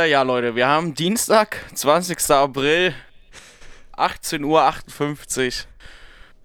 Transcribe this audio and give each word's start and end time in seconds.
Äh, 0.00 0.10
ja, 0.10 0.22
Leute, 0.22 0.54
wir 0.54 0.66
haben 0.66 0.94
Dienstag, 0.94 1.56
20. 1.74 2.30
April, 2.30 2.94
18.58 3.96 4.44
Uhr. 4.44 5.52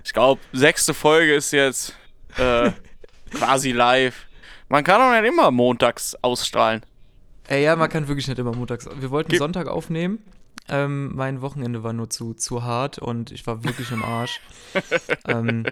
Ich 0.03 0.13
glaube, 0.13 0.41
sechste 0.51 0.93
Folge 0.93 1.35
ist 1.35 1.51
jetzt 1.51 1.93
äh, 2.37 2.71
quasi 3.31 3.71
live. 3.71 4.25
Man 4.67 4.83
kann 4.83 5.01
auch 5.01 5.11
nicht 5.19 5.27
immer 5.31 5.51
montags 5.51 6.15
ausstrahlen. 6.21 6.81
Ey, 7.47 7.63
ja, 7.63 7.75
man 7.75 7.89
kann 7.89 8.07
wirklich 8.07 8.27
nicht 8.27 8.39
immer 8.39 8.53
montags. 8.55 8.89
Wir 8.99 9.11
wollten 9.11 9.29
Ge- 9.29 9.39
Sonntag 9.39 9.67
aufnehmen. 9.67 10.19
Ähm, 10.67 11.15
mein 11.15 11.41
Wochenende 11.41 11.83
war 11.83 11.93
nur 11.93 12.09
zu, 12.09 12.33
zu 12.33 12.63
hart 12.63 12.97
und 12.97 13.31
ich 13.31 13.45
war 13.45 13.63
wirklich 13.63 13.91
im 13.91 14.03
Arsch. 14.03 14.41
ähm, 15.27 15.65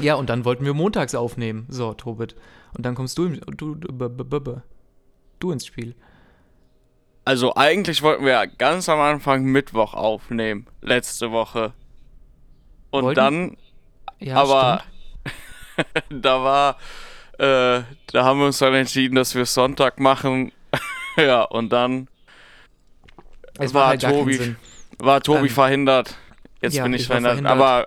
ja, 0.00 0.14
und 0.14 0.30
dann 0.30 0.44
wollten 0.46 0.64
wir 0.64 0.72
montags 0.72 1.14
aufnehmen. 1.14 1.66
So, 1.68 1.92
Tobit. 1.92 2.34
Und 2.76 2.86
dann 2.86 2.94
kommst 2.94 3.18
du, 3.18 3.26
im, 3.26 3.40
du, 3.56 3.74
du, 3.74 4.62
du 5.38 5.52
ins 5.52 5.66
Spiel. 5.66 5.94
Also 7.30 7.54
eigentlich 7.54 8.02
wollten 8.02 8.24
wir 8.24 8.32
ja 8.32 8.44
ganz 8.44 8.88
am 8.88 8.98
Anfang 8.98 9.44
Mittwoch 9.44 9.94
aufnehmen, 9.94 10.66
letzte 10.82 11.30
Woche. 11.30 11.72
Und 12.90 13.04
Wollten- 13.04 13.14
dann, 13.16 13.56
Ja, 14.18 14.34
aber 14.34 14.82
da 16.10 16.42
war, 16.42 16.70
äh, 17.38 17.82
da 18.08 18.24
haben 18.24 18.40
wir 18.40 18.46
uns 18.46 18.58
dann 18.58 18.74
entschieden, 18.74 19.14
dass 19.14 19.36
wir 19.36 19.46
Sonntag 19.46 20.00
machen. 20.00 20.50
ja, 21.16 21.42
und 21.42 21.70
dann 21.72 22.08
Es 23.60 23.72
war 23.74 23.86
halt 23.86 24.00
Tobi, 24.02 24.56
war 24.98 25.20
Tobi 25.22 25.46
Ähm, 25.46 25.48
verhindert. 25.50 26.16
Jetzt 26.60 26.74
ja, 26.74 26.82
bin 26.82 26.94
ich, 26.94 27.02
ich 27.02 27.06
verhindert. 27.06 27.34
verhindert. 27.34 27.52
Aber, 27.52 27.86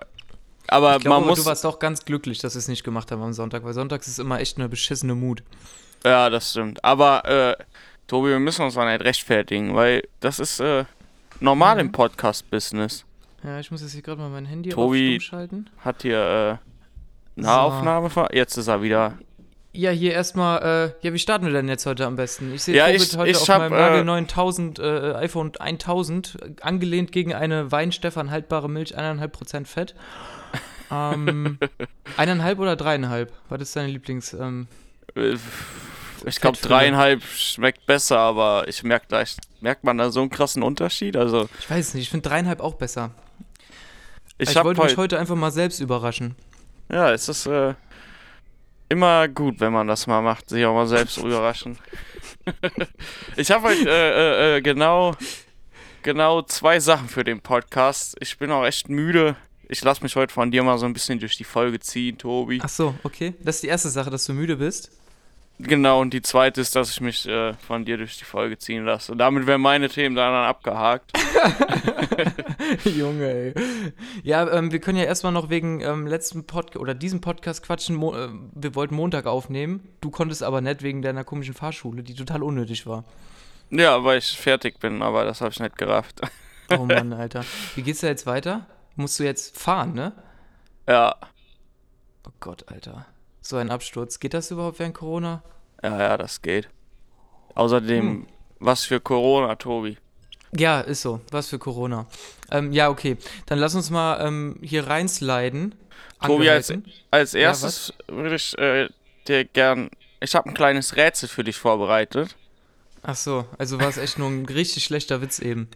aber 0.68 0.96
Ich 0.96 1.02
glaube, 1.02 1.20
man 1.20 1.28
muss, 1.28 1.40
du 1.40 1.44
warst 1.44 1.66
auch 1.66 1.78
ganz 1.78 2.06
glücklich, 2.06 2.38
dass 2.38 2.54
wir 2.54 2.60
es 2.60 2.68
nicht 2.68 2.82
gemacht 2.82 3.10
haben 3.12 3.22
am 3.22 3.34
Sonntag, 3.34 3.62
weil 3.62 3.74
sonntags 3.74 4.08
ist 4.08 4.18
immer 4.20 4.40
echt 4.40 4.56
eine 4.56 4.70
beschissene 4.70 5.14
Mut. 5.14 5.42
ja, 6.02 6.30
das 6.30 6.50
stimmt. 6.52 6.82
Aber, 6.82 7.26
äh, 7.26 7.56
Tobi, 8.06 8.28
wir 8.30 8.38
müssen 8.38 8.62
uns 8.62 8.76
mal 8.76 8.90
nicht 8.92 9.04
rechtfertigen, 9.04 9.74
weil 9.74 10.02
das 10.20 10.38
ist, 10.38 10.60
äh, 10.60 10.84
normal 11.40 11.78
im 11.80 11.86
Mhm. 11.88 11.92
Podcast-Business. 11.92 13.04
Ja, 13.42 13.58
ich 13.60 13.70
muss 13.70 13.82
jetzt 13.82 13.92
hier 13.92 14.02
gerade 14.02 14.20
mal 14.20 14.28
mein 14.30 14.46
Handy 14.46 14.70
Tobi- 14.70 15.16
auf 15.16 15.22
stumm 15.22 15.38
schalten. 15.38 15.70
Hat 15.80 16.02
hier, 16.02 16.60
äh, 17.36 17.40
Nahaufnahme 17.40 18.10
ver 18.10 18.28
Jetzt 18.32 18.56
ist 18.56 18.68
er 18.68 18.82
wieder. 18.82 19.18
Ja, 19.72 19.90
hier 19.90 20.12
erstmal, 20.12 20.92
äh, 21.02 21.06
ja, 21.06 21.12
wie 21.12 21.18
starten 21.18 21.46
wir 21.46 21.52
denn 21.52 21.68
jetzt 21.68 21.84
heute 21.84 22.06
am 22.06 22.14
besten? 22.14 22.54
Ich 22.54 22.62
sehe 22.62 22.76
Ja, 22.76 22.86
Tobit 22.86 23.02
ich- 23.02 23.16
heute 23.16 23.30
ich 23.32 23.36
auf 23.38 23.48
hab, 23.48 23.58
meinem 23.58 23.72
äh, 23.72 23.76
Nagel 23.80 24.04
9000, 24.04 24.78
äh, 24.78 25.14
iPhone 25.14 25.52
1000, 25.58 26.36
äh, 26.40 26.50
angelehnt 26.62 27.10
gegen 27.10 27.34
eine 27.34 27.72
Weinstefan 27.72 28.30
haltbare 28.30 28.70
Milch, 28.70 28.96
1,5% 28.96 29.66
Fett. 29.66 29.94
Ähm, 30.92 31.58
eineinhalb 32.16 32.60
oder 32.60 32.76
dreieinhalb? 32.76 33.32
Was 33.48 33.62
ist 33.62 33.74
deine 33.74 33.88
Lieblings, 33.88 34.32
ähm, 34.34 34.68
Äh, 35.16 35.36
Ich 36.26 36.40
glaube, 36.40 36.58
dreieinhalb 36.58 37.22
schmeckt 37.22 37.86
besser, 37.86 38.18
aber 38.18 38.66
ich 38.68 38.82
merke 38.82 39.06
gleich, 39.08 39.36
merkt 39.60 39.84
man 39.84 39.98
da 39.98 40.10
so 40.10 40.20
einen 40.20 40.30
krassen 40.30 40.62
Unterschied? 40.62 41.16
Also, 41.16 41.48
ich 41.58 41.68
weiß 41.70 41.88
es 41.88 41.94
nicht, 41.94 42.04
ich 42.04 42.10
finde 42.10 42.28
dreieinhalb 42.28 42.60
auch 42.60 42.74
besser. 42.74 43.10
ich, 44.38 44.50
Ich, 44.50 44.54
wollte 44.56 44.80
mich 44.82 44.92
heut- 44.92 44.96
heute 44.98 45.18
einfach 45.18 45.36
mal 45.36 45.50
selbst 45.50 45.80
überraschen. 45.80 46.34
Ja, 46.90 47.12
es 47.12 47.28
ist 47.28 47.46
äh, 47.46 47.74
immer 48.88 49.28
gut, 49.28 49.60
wenn 49.60 49.72
man 49.72 49.86
das 49.86 50.06
mal 50.06 50.20
macht, 50.22 50.48
sich 50.48 50.64
auch 50.64 50.74
mal 50.74 50.86
selbst 50.86 51.16
überraschen. 51.18 51.78
ich 53.36 53.50
habe 53.50 53.68
heute 53.68 53.88
äh, 53.88 54.54
äh, 54.54 54.56
äh, 54.56 54.60
genau, 54.62 55.14
genau 56.02 56.42
zwei 56.42 56.80
Sachen 56.80 57.08
für 57.08 57.24
den 57.24 57.40
Podcast. 57.40 58.16
Ich 58.20 58.38
bin 58.38 58.50
auch 58.50 58.64
echt 58.64 58.88
müde. 58.88 59.36
Ich 59.68 59.82
lasse 59.82 60.02
mich 60.02 60.14
heute 60.14 60.32
von 60.32 60.50
dir 60.50 60.62
mal 60.62 60.76
so 60.78 60.84
ein 60.86 60.92
bisschen 60.92 61.18
durch 61.18 61.36
die 61.38 61.44
Folge 61.44 61.80
ziehen, 61.80 62.18
Tobi. 62.18 62.60
Ach 62.62 62.68
so, 62.68 62.94
okay. 63.02 63.34
Das 63.42 63.56
ist 63.56 63.62
die 63.64 63.68
erste 63.68 63.88
Sache, 63.88 64.10
dass 64.10 64.26
du 64.26 64.34
müde 64.34 64.56
bist. 64.56 64.90
Genau, 65.58 66.00
und 66.00 66.12
die 66.12 66.22
zweite 66.22 66.60
ist, 66.60 66.74
dass 66.74 66.90
ich 66.90 67.00
mich 67.00 67.28
äh, 67.28 67.54
von 67.54 67.84
dir 67.84 67.96
durch 67.96 68.18
die 68.18 68.24
Folge 68.24 68.58
ziehen 68.58 68.84
lasse. 68.84 69.12
Und 69.12 69.18
damit 69.18 69.46
wären 69.46 69.60
meine 69.60 69.88
Themen 69.88 70.16
dann 70.16 70.34
abgehakt. 70.34 71.12
Junge, 72.84 73.24
ey. 73.24 73.54
Ja, 74.24 74.50
ähm, 74.52 74.72
wir 74.72 74.80
können 74.80 74.98
ja 74.98 75.04
erstmal 75.04 75.32
noch 75.32 75.50
wegen 75.50 75.80
ähm, 75.80 76.08
letzten 76.08 76.44
Podcast 76.44 76.76
oder 76.78 76.94
diesem 76.94 77.20
Podcast 77.20 77.62
quatschen. 77.62 77.94
Mo 77.94 78.14
äh, 78.16 78.30
wir 78.52 78.74
wollten 78.74 78.96
Montag 78.96 79.26
aufnehmen. 79.26 79.88
Du 80.00 80.10
konntest 80.10 80.42
aber 80.42 80.60
nicht 80.60 80.82
wegen 80.82 81.02
deiner 81.02 81.22
komischen 81.22 81.54
Fahrschule, 81.54 82.02
die 82.02 82.14
total 82.14 82.42
unnötig 82.42 82.86
war. 82.86 83.04
Ja, 83.70 84.02
weil 84.02 84.18
ich 84.18 84.36
fertig 84.36 84.80
bin, 84.80 85.02
aber 85.02 85.24
das 85.24 85.40
habe 85.40 85.52
ich 85.52 85.60
nicht 85.60 85.78
gerafft. 85.78 86.20
Oh 86.76 86.84
Mann, 86.84 87.12
Alter. 87.14 87.44
Wie 87.76 87.82
geht's 87.82 88.00
da 88.00 88.08
jetzt 88.08 88.26
weiter? 88.26 88.66
Musst 88.96 89.20
du 89.20 89.24
jetzt 89.24 89.56
fahren, 89.56 89.94
ne? 89.94 90.12
ja, 90.88 91.14
Oh 92.26 92.32
Gott, 92.40 92.64
Alter. 92.68 93.06
So 93.46 93.56
ein 93.58 93.70
Absturz. 93.70 94.18
Geht 94.20 94.32
das 94.34 94.50
überhaupt 94.50 94.78
während 94.78 94.94
Corona? 94.94 95.42
ja, 95.82 95.98
ja, 95.98 96.16
das 96.16 96.40
geht. 96.40 96.68
Außerdem, 97.54 98.00
Hm. 98.08 98.26
was 98.58 98.84
für 98.86 99.00
Corona, 99.00 99.54
Tobi. 99.56 99.98
Ja, 100.56 100.80
ist 100.80 101.02
so. 101.02 101.20
Was 101.30 101.48
für 101.48 101.58
Corona. 101.58 102.06
Ähm, 102.50 102.72
ja, 102.72 102.88
okay. 102.88 103.18
Dann 103.46 103.58
lass 103.58 103.74
uns 103.74 103.90
mal 103.90 104.24
ähm, 104.26 104.56
hier 104.62 104.86
reinsliden. 104.86 105.74
Tobi, 106.24 106.48
als, 106.48 106.72
als 107.10 107.32
Ja, 107.32 107.40
erstes 107.40 107.92
würde 108.08 108.36
ich 108.36 108.56
äh, 108.56 108.88
dir 109.28 109.44
gern. 109.44 109.90
Ich 110.20 110.34
habe 110.34 110.48
ein 110.48 110.54
kleines 110.54 110.96
Rätsel 110.96 111.28
für 111.28 111.44
dich 111.44 111.56
vorbereitet. 111.58 112.34
Ach 113.02 113.16
so, 113.16 113.44
also 113.58 113.78
war 113.78 113.88
es 113.88 113.98
echt 113.98 114.16
nur 114.18 114.28
ein 114.28 114.46
richtig 114.46 114.84
schlechter 114.84 115.20
Witz 115.20 115.38
eben. 115.38 115.68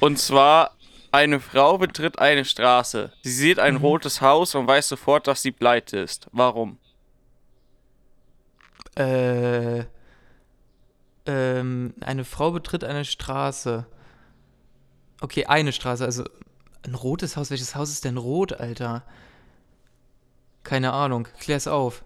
Und 0.00 0.18
zwar: 0.18 0.74
Eine 1.12 1.38
Frau 1.38 1.76
betritt 1.76 2.18
eine 2.18 2.44
Straße. 2.46 3.12
Sie 3.22 3.30
sieht 3.32 3.58
ein 3.58 3.74
Mhm. 3.74 3.80
rotes 3.80 4.20
Haus 4.22 4.54
und 4.54 4.66
weiß 4.66 4.88
sofort, 4.88 5.26
dass 5.26 5.42
sie 5.42 5.52
pleite 5.52 5.98
ist. 5.98 6.28
Warum? 6.32 6.78
Äh, 8.96 9.84
ähm, 11.26 11.94
eine 12.00 12.24
Frau 12.24 12.50
betritt 12.50 12.84
eine 12.84 13.04
Straße. 13.04 13.86
Okay, 15.20 15.46
eine 15.46 15.72
Straße, 15.72 16.04
also 16.04 16.24
ein 16.84 16.94
rotes 16.94 17.36
Haus. 17.36 17.50
Welches 17.50 17.74
Haus 17.74 17.90
ist 17.90 18.04
denn 18.04 18.16
rot, 18.18 18.52
Alter? 18.52 19.02
Keine 20.62 20.92
Ahnung, 20.92 21.28
klär's 21.40 21.66
auf. 21.66 22.04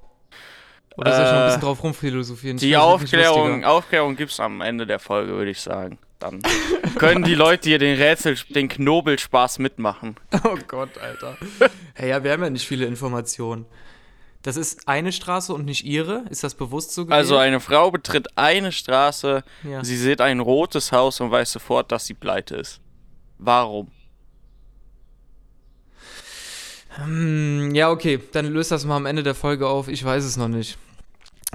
Oder 0.97 1.15
soll 1.15 1.25
ich 1.25 1.31
noch 1.31 1.37
ein 1.38 1.43
Äh, 1.43 1.47
bisschen 1.47 1.60
drauf 1.62 1.82
rumphilosophieren? 1.82 2.56
Die 2.59 2.76
Aufklärung. 2.76 3.65
Aufklärung 3.65 4.16
gibt 4.16 4.32
es 4.32 4.41
am 4.41 4.60
Ende 4.60 4.87
der 4.87 4.99
Folge, 4.99 5.32
würde 5.32 5.50
ich 5.50 5.60
sagen. 5.60 5.99
Dann 6.19 6.43
können 6.99 7.22
die 7.22 7.37
Leute 7.37 7.69
hier 7.69 7.78
den 7.78 7.97
Rätsel, 7.97 8.37
den 8.49 8.69
Knobelspaß 8.69 9.60
mitmachen. 9.60 10.16
Oh 10.44 10.56
Gott, 10.66 10.99
Alter. 10.99 11.37
hey, 11.94 12.09
ja, 12.10 12.25
wir 12.25 12.32
haben 12.32 12.43
ja 12.43 12.50
nicht 12.50 12.66
viele 12.66 12.87
Informationen. 12.87 13.66
Das 14.43 14.56
ist 14.56 14.87
eine 14.87 15.12
Straße 15.12 15.53
und 15.53 15.65
nicht 15.65 15.84
ihre? 15.84 16.25
Ist 16.31 16.44
das 16.44 16.54
bewusst 16.54 16.93
so 16.93 17.04
gewählt? 17.04 17.19
Also 17.19 17.37
eine 17.37 17.60
Frau 17.60 17.91
betritt 17.91 18.28
eine 18.37 18.71
Straße, 18.71 19.43
ja. 19.65 19.84
sie 19.84 19.97
sieht 19.97 20.21
ein 20.21 20.41
rotes 20.41 20.93
Haus 20.93 21.21
und 21.21 21.31
weiß 21.31 21.53
sofort, 21.53 21.91
dass 21.91 22.06
sie 22.06 22.15
pleite 22.15 22.56
ist. 22.56 22.81
Warum? 23.38 23.91
Hm, 26.91 27.75
ja, 27.75 27.91
okay, 27.91 28.21
dann 28.32 28.47
löst 28.47 28.71
das 28.71 28.84
mal 28.84 28.97
am 28.97 29.06
Ende 29.06 29.22
der 29.22 29.34
Folge 29.34 29.69
auf. 29.69 29.88
Ich 29.88 30.04
weiß 30.04 30.25
es 30.25 30.37
noch 30.37 30.49
nicht. 30.49 30.78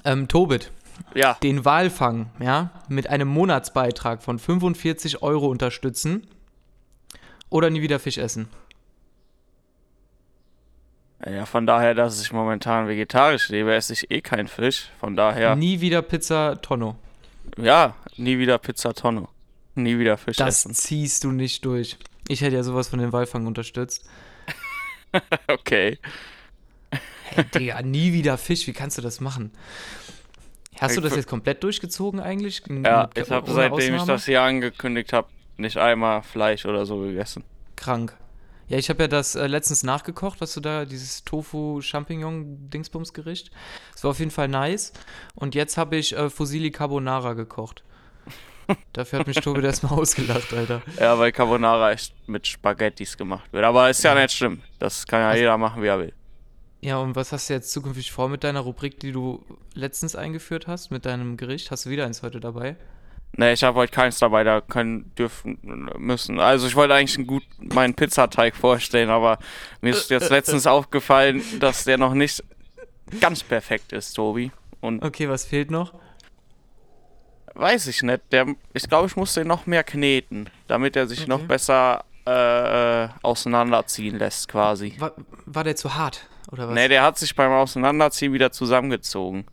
Ähm, 0.06 0.28
Tobit, 0.28 0.72
Ja, 1.14 1.38
den 1.44 1.66
Walfang, 1.66 2.32
ja, 2.40 2.72
mit 2.90 3.08
einem 3.10 3.28
Monatsbeitrag 3.28 4.24
von 4.24 4.40
45 4.40 5.22
Euro 5.22 5.48
unterstützen 5.48 6.28
oder 7.50 7.70
nie 7.70 7.82
wieder 7.82 8.00
Fisch 8.00 8.18
essen. 8.18 8.48
Ja, 11.30 11.46
von 11.46 11.66
daher, 11.66 11.94
dass 11.94 12.22
ich 12.22 12.32
momentan 12.34 12.88
vegetarisch 12.88 13.50
lebe, 13.50 13.74
esse 13.74 13.94
ich 13.94 14.12
eh 14.12 14.22
keinen 14.22 14.48
Fisch. 14.48 14.90
Von 15.00 15.16
daher, 15.16 15.56
Nie 15.56 15.80
wieder 15.82 16.02
Pizza 16.02 16.62
Tonno. 16.62 16.96
ja, 17.58 17.96
nie 18.18 18.38
wieder 18.40 18.58
Pizza 18.58 18.94
Tonno. 18.94 19.30
Nie 19.76 19.98
wieder 20.00 20.18
Fisch 20.18 20.38
Das 20.38 20.60
essen. 20.66 20.74
ziehst 20.74 21.24
du 21.24 21.32
nicht 21.32 21.66
durch. 21.66 21.98
Ich 22.28 22.42
hätte 22.42 22.56
ja 22.56 22.64
sowas 22.64 22.88
von 22.90 23.00
den 23.00 23.12
Walfang 23.12 23.48
unterstützt. 23.48 24.08
Okay. 25.48 26.00
Hey, 27.26 27.44
Digga, 27.54 27.82
nie 27.84 28.14
wieder 28.14 28.38
Fisch, 28.40 28.66
wie 28.66 28.74
kannst 28.74 28.98
du 28.98 29.02
das 29.04 29.20
machen? 29.22 29.52
Hast 30.80 30.96
du 30.98 31.02
Ich 31.02 31.08
das 31.08 31.16
jetzt 31.16 31.28
komplett 31.30 31.64
durchgezogen 31.64 32.20
eigentlich? 32.20 32.64
Ja, 32.68 33.10
Mit- 33.16 33.18
ich 33.26 33.30
habe 33.32 33.52
seitdem 33.52 33.78
ich 33.80 34.02
Ausnahme? 34.02 34.12
das 34.14 34.26
hier 34.26 34.42
angekündigt 34.42 35.14
habe, 35.14 35.28
nicht 35.58 35.78
einmal 35.78 36.24
Fleisch 36.24 36.66
oder 36.66 36.86
so 36.88 37.00
gegessen. 37.02 37.44
Krank. 37.76 38.16
Ja, 38.68 38.78
ich 38.78 38.90
habe 38.90 39.04
ja 39.04 39.08
das 39.08 39.36
äh, 39.36 39.48
letztens 39.48 39.84
nachgekocht, 39.84 40.42
was 40.42 40.54
du 40.54 40.60
da, 40.62 40.86
dieses 40.86 41.24
Tofu-Champignon-Dingsbums-Gericht. 41.26 43.52
Das 43.92 44.04
war 44.04 44.12
auf 44.12 44.20
jeden 44.20 44.32
Fall 44.32 44.48
nice. 44.48 44.94
Und 45.36 45.56
jetzt 45.56 45.78
habe 45.78 45.98
ich 45.98 46.16
äh, 46.16 46.30
Fusilli 46.30 46.72
Carbonara 46.72 47.34
gekocht. 47.34 47.84
Dafür 48.94 49.20
hat 49.20 49.28
mich 49.28 49.38
Tobi 49.38 49.62
erstmal 49.62 49.94
ausgelacht, 50.00 50.54
Alter. 50.54 50.82
Ja, 51.00 51.18
weil 51.20 51.32
Carbonara 51.32 51.92
echt 51.92 52.14
mit 52.28 52.48
Spaghettis 52.48 53.18
gemacht 53.18 53.52
wird. 53.52 53.64
Aber 53.66 53.90
ist 53.90 54.04
ja 54.04 54.16
Ja. 54.16 54.22
nicht 54.24 54.34
schlimm. 54.36 54.62
Das 54.80 55.06
kann 55.06 55.20
ja 55.20 55.30
Also- 55.30 55.40
jeder 55.40 55.58
machen, 55.58 55.82
wie 55.84 55.88
er 55.88 56.00
will. 56.00 56.14
Ja, 56.82 56.98
und 56.98 57.16
was 57.16 57.32
hast 57.32 57.50
du 57.50 57.54
jetzt 57.54 57.72
zukünftig 57.72 58.12
vor 58.12 58.28
mit 58.28 58.44
deiner 58.44 58.60
Rubrik, 58.60 59.00
die 59.00 59.14
du 59.14 59.46
letztens 59.74 60.18
eingeführt 60.18 60.68
hast, 60.68 60.92
mit 60.92 61.06
deinem 61.06 61.38
Gericht? 61.38 61.72
Hast 61.72 61.86
du 61.86 61.90
wieder 61.90 62.06
eins 62.06 62.24
heute 62.24 62.42
dabei? 62.42 62.76
Ne, 63.36 63.52
ich 63.54 63.64
habe 63.64 63.80
heute 63.80 63.92
keins 63.92 64.20
dabei, 64.20 64.44
da 64.44 64.62
können, 64.62 65.12
dürfen, 65.16 65.58
müssen. 65.98 66.40
Also 66.40 66.68
ich 66.68 66.76
wollte 66.76 66.94
eigentlich 66.94 67.18
einen 67.18 67.26
gut, 67.26 67.44
meinen 67.60 67.96
Pizzateig 67.96 68.56
vorstellen, 68.56 69.10
aber 69.10 69.40
mir 69.82 69.90
ist 69.92 70.12
jetzt 70.12 70.30
letztens 70.30 70.68
aufgefallen, 70.68 71.42
dass 71.60 71.84
der 71.84 71.98
noch 71.98 72.14
nicht 72.14 72.44
ganz 73.20 73.44
perfekt 73.44 73.92
ist, 73.92 74.14
Tobi. 74.14 74.52
Und 74.82 75.04
Okay, 75.04 75.30
was 75.30 75.46
fehlt 75.46 75.72
noch? 75.72 75.94
weiß 77.56 77.88
ich 77.88 78.02
nicht. 78.04 78.22
Der, 78.32 78.48
ich 78.74 78.88
glaube, 78.90 79.08
ich 79.08 79.16
muss 79.16 79.34
den 79.34 79.48
noch 79.48 79.66
mehr 79.68 79.84
kneten, 79.84 80.50
damit 80.68 80.96
er 80.96 81.08
sich 81.08 81.22
Okay. 81.22 81.30
noch 81.30 81.42
besser 81.42 82.04
äh, 82.26 83.04
äh, 83.04 83.10
auseinanderziehen 83.22 84.18
lässt, 84.18 84.48
quasi. 84.48 84.96
War, 84.98 85.12
war 85.46 85.64
der 85.64 85.76
zu 85.76 85.94
hart? 85.96 86.28
Oder 86.52 86.68
was? 86.68 86.74
Nee, 86.76 86.88
der 86.88 87.04
hat 87.04 87.18
sich 87.18 87.36
beim 87.36 87.52
Auseinanderziehen 87.52 88.34
wieder 88.34 88.52
zusammengezogen. 88.52 89.46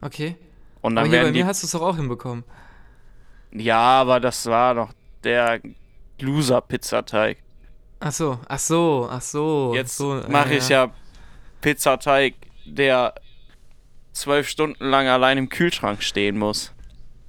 okay. 0.00 0.36
Und 0.82 0.96
Aber 0.96 1.02
dann 1.02 1.10
hier 1.10 1.18
bei 1.18 1.24
werden 1.24 1.34
die. 1.34 1.40
mir 1.40 1.46
hast 1.46 1.62
du 1.62 1.66
es 1.66 1.72
doch 1.72 1.82
auch 1.82 1.96
hinbekommen. 1.96 2.42
Ja, 3.52 3.78
aber 3.78 4.20
das 4.20 4.46
war 4.46 4.74
noch 4.74 4.92
der 5.24 5.60
Loser-Pizzateig. 6.20 7.38
Ach 8.00 8.12
so, 8.12 8.38
ach 8.48 8.58
so, 8.58 9.08
ach 9.10 9.22
so. 9.22 9.72
Jetzt 9.74 9.96
so, 9.96 10.22
mache 10.28 10.54
äh, 10.54 10.58
ich 10.58 10.68
ja 10.68 10.90
Pizzateig, 11.60 12.34
der 12.64 13.14
zwölf 14.12 14.48
Stunden 14.48 14.84
lang 14.84 15.08
allein 15.08 15.38
im 15.38 15.48
Kühlschrank 15.48 16.02
stehen 16.02 16.38
muss. 16.38 16.72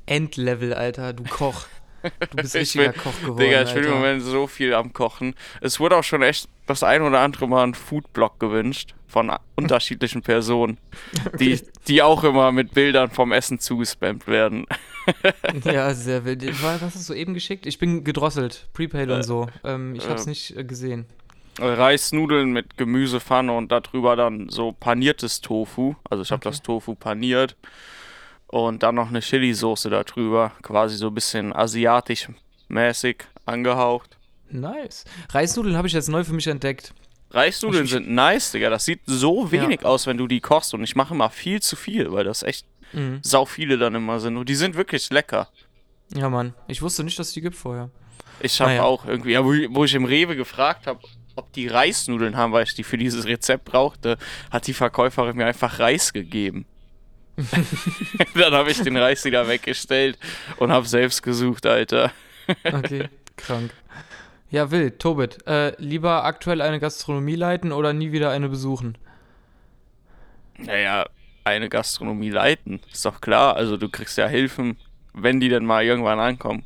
Endlevel, 0.05 0.73
Alter, 0.73 1.13
du 1.13 1.23
Koch. 1.23 1.65
Du 2.01 2.35
bist 2.37 2.55
Ich 2.55 2.61
richtiger 2.61 2.89
bin- 2.91 3.01
Koch 3.01 3.19
geworden. 3.21 3.37
Digga, 3.37 3.61
ich 3.63 3.69
bin 3.73 3.77
Alter. 3.83 3.89
im 3.89 3.95
Moment 3.95 4.21
so 4.23 4.47
viel 4.47 4.73
am 4.73 4.93
Kochen. 4.93 5.35
Es 5.61 5.79
wurde 5.79 5.97
auch 5.97 6.03
schon 6.03 6.21
echt 6.21 6.47
das 6.67 6.83
ein 6.83 7.01
oder 7.01 7.19
andere 7.19 7.47
Mal 7.47 7.63
ein 7.63 7.73
Foodblog 7.73 8.39
gewünscht 8.39 8.93
von 9.07 9.31
unterschiedlichen 9.55 10.21
Personen, 10.21 10.77
die, 11.39 11.59
die 11.87 12.01
auch 12.01 12.23
immer 12.23 12.51
mit 12.51 12.73
Bildern 12.73 13.09
vom 13.09 13.31
Essen 13.31 13.59
zugespammt 13.59 14.27
werden. 14.27 14.65
Ja, 15.65 15.95
sehr 15.95 16.25
wild. 16.25 16.45
Was 16.61 16.81
hast 16.81 16.95
du 16.95 16.99
so 16.99 17.13
eben 17.15 17.33
geschickt? 17.33 17.65
Ich 17.65 17.79
bin 17.79 18.03
gedrosselt, 18.03 18.67
Prepaid 18.73 19.09
Äh, 19.09 19.13
und 19.13 19.23
so. 19.23 19.47
Ähm, 19.63 19.95
ich 19.95 20.07
hab's 20.07 20.27
äh. 20.27 20.29
nicht 20.29 20.55
äh, 20.55 20.63
gesehen. 20.63 21.07
Reisnudeln 21.59 22.51
mit 22.51 22.77
Gemüsepfanne 22.77 23.51
und 23.51 23.71
darüber 23.71 24.15
dann 24.15 24.49
so 24.49 24.71
paniertes 24.73 25.41
Tofu. 25.41 25.95
Also 26.09 26.23
ich 26.23 26.31
habe 26.31 26.39
Okay. 26.41 26.49
das 26.49 26.61
Tofu 26.61 26.93
paniert. 26.95 27.55
Und 28.51 28.83
dann 28.83 28.95
noch 28.95 29.07
eine 29.09 29.21
Chili-Soße 29.21 29.89
darüber. 29.89 30.51
Quasi 30.61 30.97
so 30.97 31.07
ein 31.07 31.13
bisschen 31.13 31.53
asiatisch-mäßig 31.53 33.23
angehaucht. 33.45 34.17
Nice. 34.49 35.05
Reisnudeln 35.29 35.77
habe 35.77 35.87
ich 35.87 35.93
jetzt 35.93 36.09
neu 36.09 36.23
für 36.23 36.33
mich 36.33 36.47
entdeckt. 36.47 36.93
Reisnudeln 37.31 37.87
sind 37.87 38.09
nice, 38.09 38.51
Digga. 38.51 38.69
Das 38.69 38.83
sieht 38.83 38.99
so 39.05 39.45
Ja. 39.45 39.51
wenig 39.51 39.85
aus, 39.85 40.05
wenn 40.05 40.17
du 40.17 40.27
die 40.27 40.41
kochst. 40.41 40.73
Und 40.73 40.83
ich 40.83 40.95
mache 40.97 41.13
immer 41.13 41.29
viel 41.29 41.61
zu 41.61 41.77
viel, 41.77 42.11
weil 42.11 42.25
das 42.25 42.43
echt 42.43 42.65
Mhm. 42.91 43.19
sau 43.21 43.45
viele 43.45 43.77
dann 43.77 43.95
immer 43.95 44.19
sind. 44.19 44.35
Und 44.35 44.49
die 44.49 44.55
sind 44.55 44.75
wirklich 44.75 45.09
lecker. 45.11 45.47
Ja, 46.13 46.29
Mann. 46.29 46.53
Ich 46.67 46.81
wusste 46.81 47.05
nicht, 47.05 47.17
dass 47.17 47.27
es 47.29 47.33
die 47.33 47.39
gibt 47.41 47.55
vorher. 47.55 47.89
Ich 48.41 48.59
habe 48.59 48.71
Naja. 48.71 48.83
auch 48.83 49.05
irgendwie, 49.05 49.31
ja, 49.31 49.45
wo, 49.45 49.53
wo 49.73 49.85
ich 49.85 49.93
im 49.95 50.03
Rewe 50.03 50.35
gefragt 50.35 50.87
habe, 50.87 50.99
ob 51.37 51.53
die 51.53 51.67
Reisnudeln 51.69 52.35
haben, 52.35 52.51
weil 52.51 52.63
ich 52.65 52.73
die 52.75 52.83
für 52.83 52.97
dieses 52.97 53.25
Rezept 53.25 53.63
brauchte, 53.63 54.17
hat 54.49 54.67
die 54.67 54.73
Verkäuferin 54.73 55.37
mir 55.37 55.45
einfach 55.45 55.79
Reis 55.79 56.11
gegeben. 56.11 56.65
dann 58.35 58.53
habe 58.53 58.71
ich 58.71 58.81
den 58.81 58.97
Reis 58.97 59.23
wieder 59.25 59.47
weggestellt 59.47 60.17
und 60.57 60.71
habe 60.71 60.87
selbst 60.87 61.23
gesucht, 61.23 61.65
Alter. 61.65 62.11
Okay, 62.65 63.07
krank. 63.37 63.71
Ja, 64.49 64.71
wild. 64.71 64.99
Tobit, 64.99 65.47
äh, 65.47 65.73
lieber 65.77 66.25
aktuell 66.25 66.61
eine 66.61 66.79
Gastronomie 66.81 67.35
leiten 67.35 67.71
oder 67.71 67.93
nie 67.93 68.11
wieder 68.11 68.31
eine 68.31 68.49
besuchen? 68.49 68.97
Naja, 70.57 71.05
eine 71.45 71.69
Gastronomie 71.69 72.29
leiten, 72.29 72.81
ist 72.91 73.05
doch 73.05 73.21
klar. 73.21 73.55
Also 73.55 73.77
du 73.77 73.87
kriegst 73.87 74.17
ja 74.17 74.27
Hilfen, 74.27 74.77
wenn 75.13 75.39
die 75.39 75.47
denn 75.47 75.65
mal 75.65 75.85
irgendwann 75.85 76.19
ankommen. 76.19 76.65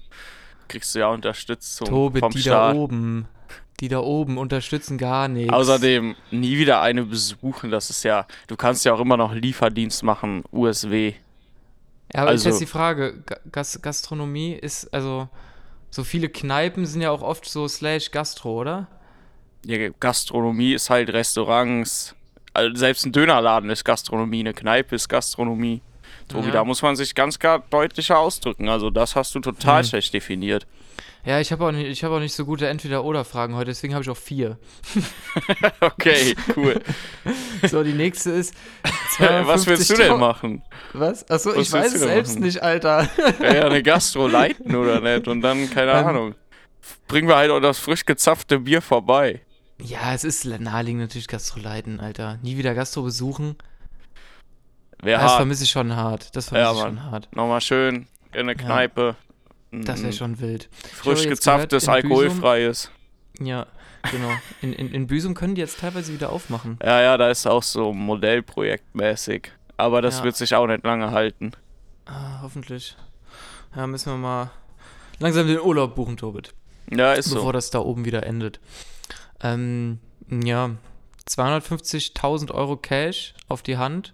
Kriegst 0.68 0.96
du 0.96 1.00
ja 1.00 1.10
Unterstützung 1.10 1.88
Tobit, 1.88 2.22
vom 2.22 2.32
die 2.32 2.40
Staat. 2.40 2.76
da 2.76 2.80
oben. 2.80 3.28
Die 3.82 3.90
da 3.90 4.00
oben 4.00 4.38
unterstützen 4.38 4.98
gar 4.98 5.28
nichts. 5.28 5.52
Außerdem 5.52 6.16
nie 6.32 6.58
wieder 6.58 6.82
eine 6.82 7.04
besuchen, 7.04 7.72
das 7.72 7.90
ist 7.90 8.04
ja, 8.04 8.26
du 8.48 8.56
kannst 8.56 8.86
ja 8.86 8.94
auch 8.94 9.02
immer 9.02 9.18
noch 9.18 9.34
Lieferdienst 9.34 10.02
machen, 10.04 10.44
USW. 10.52 11.14
Ja, 12.14 12.22
aber 12.22 12.32
ist 12.34 12.42
also- 12.46 12.50
jetzt 12.50 12.62
die 12.62 12.66
Frage, 12.72 13.22
Ga- 13.26 13.40
Gas 13.52 13.80
Gastronomie 13.82 14.54
ist, 14.54 14.94
also, 14.94 15.28
so 15.90 16.04
viele 16.06 16.30
Kneipen 16.30 16.86
sind 16.86 17.02
ja 17.02 17.12
auch 17.12 17.22
oft 17.22 17.46
so 17.50 17.68
slash 17.68 18.12
Gastro, 18.12 18.62
oder? 18.62 18.88
Ja, 19.66 19.90
Gastronomie 20.00 20.74
ist 20.74 20.90
halt 20.90 21.10
Restaurants. 21.12 22.16
Also 22.54 22.74
selbst 22.78 23.06
ein 23.06 23.12
Dönerladen 23.12 23.70
ist 23.70 23.84
Gastronomie, 23.84 24.40
eine 24.40 24.54
Kneipe 24.54 24.96
ist 24.96 25.10
Gastronomie. 25.10 25.82
Tobi, 26.30 26.48
Ja. 26.48 26.54
da 26.54 26.64
muss 26.64 26.82
man 26.82 26.96
sich 26.96 27.14
ganz 27.14 27.38
klar 27.40 27.64
deutlicher 27.70 28.18
ausdrücken. 28.20 28.70
Also 28.70 28.90
das 28.90 29.16
hast 29.18 29.36
du 29.36 29.42
total 29.42 29.84
Hm. 29.84 29.90
schlecht 29.90 30.14
definiert. 30.14 30.66
Ja, 31.26 31.40
ich 31.40 31.52
habe 31.52 31.66
auch, 31.66 31.72
nicht- 31.72 31.88
ich 31.88 32.04
hab 32.04 32.12
auch 32.12 32.20
nicht 32.20 32.34
so 32.36 32.46
gute 32.46 32.68
Entweder-Oder-Fragen 32.68 33.56
heute, 33.56 33.72
deswegen 33.72 33.94
habe 33.94 34.04
ich 34.04 34.10
auch 34.10 34.18
vier. 34.18 34.58
Okay, 35.82 36.36
cool. 36.56 36.82
So, 37.70 37.84
die 37.84 37.94
nächste 37.94 38.32
ist. 38.32 38.54
Was 39.20 39.66
willst 39.66 39.90
du 39.90 39.96
denn 39.96 40.12
250.000 40.12 40.18
machen? 40.18 40.64
Was? 40.94 41.28
Achso, 41.30 41.50
Was 41.56 41.58
ich 41.68 41.72
weiß 41.74 41.94
es 41.94 42.02
selbst 42.02 42.34
machen? 42.36 42.44
nicht, 42.44 42.62
Alter. 42.62 43.10
Ja, 43.42 43.54
ja, 43.56 43.66
eine 43.66 43.82
Gastro 43.82 44.28
leiten 44.28 44.76
oder 44.76 45.02
nicht? 45.02 45.28
Und 45.28 45.42
dann, 45.42 45.70
keine 45.72 45.92
Ähm. 45.92 46.08
Ahnung. 46.08 46.36
Bringen 47.08 47.28
wir 47.28 47.36
halt 47.38 47.50
auch 47.50 47.60
das 47.60 47.80
frisch 47.80 48.06
gezapfte 48.06 48.60
Bier 48.60 48.82
vorbei. 48.82 49.42
Ja, 49.82 50.14
es 50.14 50.24
ist 50.24 50.46
naheliegend 50.46 51.02
natürlich 51.02 51.28
Gastro 51.28 51.60
leiten, 51.60 52.00
Alter. 52.00 52.38
Nie 52.44 52.58
wieder 52.58 52.76
Gastro 52.76 53.02
besuchen. 53.02 53.56
Wäre 55.02 55.20
Das 55.22 55.32
hart. 55.32 55.38
vermisse 55.40 55.64
ich 55.64 55.72
schon 55.72 55.96
hart. 55.96 56.36
Das 56.36 56.50
vermisse 56.50 56.70
Ja, 56.72 56.76
ich 56.78 56.80
schon 56.82 57.04
hart. 57.04 57.28
Nochmal 57.36 57.62
schön 57.62 58.08
in 58.34 58.42
eine 58.42 58.56
Kneipe. 58.56 59.16
Das 59.84 60.00
wäre 60.00 60.10
ein 60.10 60.14
schon 60.14 60.40
wild. 60.40 60.70
Frisch 60.94 61.28
gezapftes, 61.28 61.86
gehört, 61.86 62.04
in 62.04 62.10
Büsum- 62.10 62.20
alkoholfreies. 62.22 62.92
Ja, 63.40 63.68
genau. 64.12 64.30
In, 64.62 64.74
in, 64.74 64.94
in 64.94 65.08
Büsum 65.08 65.34
können 65.34 65.56
die 65.56 65.62
jetzt 65.62 65.80
teilweise 65.80 66.14
wieder 66.14 66.32
aufmachen. 66.32 66.80
Ja, 66.84 67.02
ja, 67.02 67.18
da 67.18 67.30
ist 67.30 67.46
auch 67.48 67.64
so 67.64 67.94
Modellprojektmäßig. 67.94 69.52
Aber 69.78 70.02
das 70.02 70.20
Ja. 70.20 70.24
wird 70.24 70.36
sich 70.38 70.56
auch 70.56 70.68
nicht 70.68 70.84
lange 70.86 71.12
halten. 71.12 71.52
Ah, 72.06 72.40
hoffentlich. 72.42 72.96
Ja, 73.76 73.88
müssen 73.88 74.12
wir 74.14 74.18
mal 74.18 74.52
langsam 75.20 75.48
den 75.48 75.60
Urlaub 75.60 75.96
buchen, 75.96 76.16
Tobit. 76.18 76.54
Ja, 76.90 77.14
ist 77.14 77.30
bevor 77.30 77.48
so. 77.48 77.52
das 77.52 77.72
da 77.72 77.80
oben 77.80 78.06
wieder 78.06 78.26
endet. 78.26 78.60
Ähm, 79.42 80.00
ja, 80.30 80.70
250.000 81.28 82.52
Euro 82.52 82.78
Cash 82.78 83.34
auf 83.50 83.64
die 83.64 83.78
Hand 83.78 84.14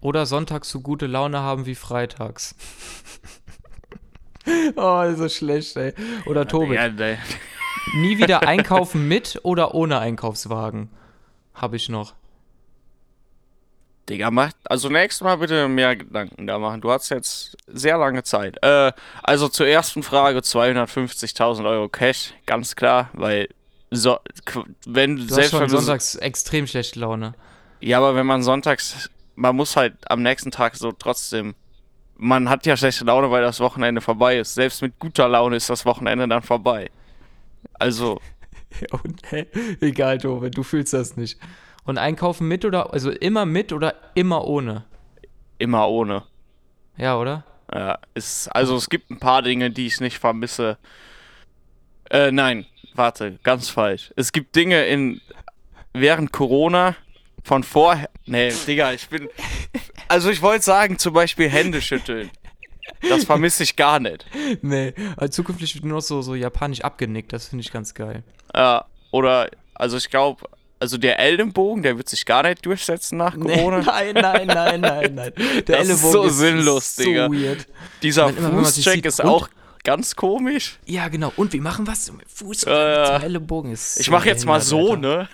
oder 0.00 0.24
sonntags 0.26 0.68
so 0.70 0.80
gute 0.80 1.06
Laune 1.06 1.40
haben 1.40 1.66
wie 1.66 1.74
freitags. 1.74 2.54
oh, 4.76 5.02
ist 5.02 5.18
so 5.18 5.28
schlecht, 5.28 5.76
ey. 5.76 5.92
Oder 6.26 6.46
Tobit, 6.46 6.76
Ja, 6.76 6.88
ne. 6.88 7.18
nie 7.96 8.18
wieder 8.18 8.42
einkaufen 8.46 9.06
mit 9.08 9.38
oder 9.42 9.74
ohne 9.74 9.98
Einkaufswagen? 9.98 10.88
Habe 11.54 11.76
ich 11.76 11.88
noch. 11.88 12.14
Digga, 14.08 14.30
mach, 14.30 14.50
also 14.64 14.88
nächstes 14.88 15.22
Mal 15.22 15.36
bitte 15.36 15.68
mehr 15.68 15.94
Gedanken 15.94 16.46
da 16.46 16.58
machen. 16.58 16.80
Du 16.80 16.90
hast 16.90 17.10
jetzt 17.10 17.56
sehr 17.68 17.96
lange 17.96 18.24
Zeit. 18.24 18.56
Äh, 18.62 18.92
also 19.22 19.48
zur 19.48 19.68
ersten 19.68 20.02
Frage 20.02 20.40
250.000 20.40 21.64
Euro 21.68 21.88
Cash, 21.88 22.34
ganz 22.46 22.74
klar, 22.74 23.10
weil 23.12 23.48
so, 23.92 24.18
wenn 24.86 25.16
Du 25.16 25.22
hast 25.22 25.34
selbst 25.34 25.50
schon 25.50 25.60
wenn 25.60 25.68
du, 25.68 25.76
sonntags 25.76 26.14
extrem 26.16 26.66
schlechte 26.66 26.98
Laune. 27.00 27.34
ja, 27.80 27.98
aber 27.98 28.14
wenn 28.16 28.26
man 28.26 28.42
sonntags, 28.42 29.10
man 29.36 29.54
muss 29.54 29.76
halt 29.76 29.94
am 30.10 30.22
nächsten 30.22 30.50
Tag 30.50 30.74
so 30.76 30.90
trotzdem, 30.92 31.54
man 32.20 32.48
hat 32.48 32.66
ja 32.66 32.76
schlechte 32.76 33.04
Laune, 33.04 33.30
weil 33.30 33.42
das 33.42 33.60
Wochenende 33.60 34.00
vorbei 34.00 34.38
ist. 34.38 34.54
Selbst 34.54 34.82
mit 34.82 34.98
guter 34.98 35.28
Laune 35.28 35.56
ist 35.56 35.70
das 35.70 35.84
Wochenende 35.84 36.28
dann 36.28 36.42
vorbei. 36.42 36.90
Also, 37.74 38.20
Und? 39.02 39.20
Egal, 39.80 40.18
Tobit, 40.18 40.56
du 40.56 40.62
fühlst 40.62 40.92
das 40.92 41.16
nicht. 41.16 41.38
Und 41.84 41.98
einkaufen 41.98 42.46
mit 42.46 42.64
oder, 42.64 42.92
also 42.92 43.10
immer 43.10 43.46
mit 43.46 43.72
oder 43.72 43.94
immer 44.14 44.46
ohne? 44.46 44.84
immer 45.60 45.88
ohne. 45.88 46.24
Ja, 46.96 47.16
oder? 47.18 47.44
Ja, 47.72 47.98
es, 48.14 48.48
also 48.48 48.76
es 48.76 48.88
gibt 48.88 49.10
ein 49.10 49.20
paar 49.20 49.42
Dinge, 49.42 49.70
die 49.70 49.86
ich 49.86 50.00
nicht 50.00 50.18
vermisse. 50.18 50.78
Äh, 52.10 52.32
nein, 52.32 52.66
warte, 52.94 53.38
ganz 53.42 53.68
falsch. 53.68 54.12
Es 54.16 54.32
gibt 54.32 54.56
Dinge 54.56 54.86
in 54.86 55.20
während 55.92 56.32
Corona 56.32 56.96
von 57.44 57.62
vorher. 57.62 58.10
Nee, 58.26 58.52
Digga, 58.66 58.92
ich 58.92 59.08
bin. 59.08 59.28
Also 60.10 60.28
ich 60.28 60.42
wollte 60.42 60.64
sagen, 60.64 60.98
zum 60.98 61.14
Beispiel 61.14 61.48
Hände 61.48 61.80
schütteln. 61.80 62.30
Das 63.08 63.22
vermisse 63.22 63.62
ich 63.62 63.76
gar 63.76 64.00
nicht. 64.00 64.26
Nee, 64.60 64.92
also 65.16 65.30
zukünftig 65.30 65.76
wird 65.76 65.84
nur 65.84 65.98
noch 65.98 66.02
so, 66.02 66.20
so 66.20 66.34
japanisch 66.34 66.80
abgenickt, 66.80 67.32
das 67.32 67.46
finde 67.46 67.62
ich 67.62 67.70
ganz 67.70 67.94
geil. 67.94 68.24
Ja, 68.52 68.86
oder, 69.12 69.48
also 69.72 69.96
ich 69.96 70.10
glaube, 70.10 70.48
also 70.80 70.98
der 70.98 71.20
Ellenbogen, 71.20 71.84
der 71.84 71.96
wird 71.96 72.08
sich 72.08 72.26
gar 72.26 72.42
nicht 72.42 72.66
durchsetzen 72.66 73.18
nach 73.18 73.38
Corona. 73.38 73.78
nein, 73.86 74.14
nein, 74.14 74.46
nein, 74.48 74.80
nein, 74.80 75.14
nein. 75.14 75.32
Der 75.68 75.78
Das 75.78 75.88
ist 75.88 76.02
so 76.02 76.28
sinnlos, 76.28 76.96
so 76.96 77.04
Digga. 77.04 77.30
weird. 77.30 77.68
Dieser 78.02 78.30
Fußcheck 78.30 79.04
ist 79.04 79.22
auch 79.22 79.48
ganz 79.84 80.16
komisch. 80.16 80.80
Ja, 80.86 81.06
genau. 81.06 81.32
Und 81.36 81.52
wir 81.52 81.62
machen 81.62 81.86
was 81.86 82.10
mit 82.10 82.28
Fuß 82.28 82.62
ja. 82.62 83.04
zum 83.14 83.22
Ellenbogen. 83.22 83.70
Ist 83.70 84.00
Ich 84.00 84.10
mache 84.10 84.26
jetzt 84.28 84.44
mal 84.44 84.60
so, 84.60 84.94
Alter. 84.94 84.96
ne? 84.96 85.28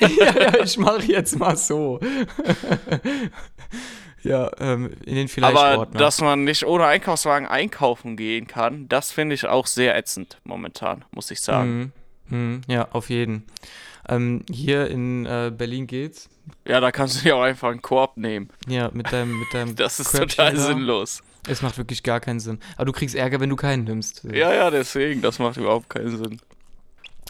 ja, 0.00 0.40
ja, 0.40 0.64
ich 0.64 0.78
mache 0.78 1.02
jetzt 1.02 1.38
mal 1.38 1.54
so. 1.58 2.00
Ja, 4.22 4.50
ähm, 4.60 4.90
in 5.04 5.14
den 5.16 5.28
vielleicht 5.28 5.56
Aber 5.56 5.78
Ordner. 5.78 5.98
dass 5.98 6.20
man 6.20 6.44
nicht 6.44 6.64
ohne 6.66 6.86
Einkaufswagen 6.86 7.46
einkaufen 7.46 8.16
gehen 8.16 8.46
kann, 8.46 8.88
das 8.88 9.10
finde 9.12 9.34
ich 9.34 9.46
auch 9.46 9.66
sehr 9.66 9.96
ätzend 9.96 10.40
momentan, 10.44 11.04
muss 11.10 11.30
ich 11.30 11.40
sagen. 11.40 11.92
Mhm. 12.28 12.36
Mhm, 12.36 12.60
ja, 12.66 12.88
auf 12.92 13.10
jeden. 13.10 13.44
Ähm, 14.08 14.44
hier 14.50 14.88
in 14.88 15.26
äh, 15.26 15.52
Berlin 15.56 15.86
geht's. 15.86 16.28
Ja, 16.66 16.80
da 16.80 16.90
kannst 16.90 17.22
du 17.24 17.28
ja 17.28 17.34
auch 17.36 17.42
einfach 17.42 17.70
einen 17.70 17.82
Korb 17.82 18.16
nehmen. 18.16 18.48
Ja, 18.66 18.90
mit 18.92 19.12
deinem, 19.12 19.38
mit 19.38 19.52
deinem 19.52 19.76
Das 19.76 20.00
ist 20.00 20.10
Körbchen 20.10 20.28
total 20.28 20.54
da. 20.54 20.60
sinnlos. 20.60 21.22
Es 21.48 21.62
macht 21.62 21.76
wirklich 21.78 22.02
gar 22.02 22.20
keinen 22.20 22.40
Sinn. 22.40 22.58
Aber 22.76 22.86
du 22.86 22.92
kriegst 22.92 23.14
Ärger, 23.14 23.40
wenn 23.40 23.50
du 23.50 23.56
keinen 23.56 23.84
nimmst. 23.84 24.24
Ja, 24.24 24.52
ja, 24.52 24.70
deswegen, 24.70 25.22
das 25.22 25.38
macht 25.38 25.56
überhaupt 25.56 25.88
keinen 25.90 26.16
Sinn. 26.16 26.40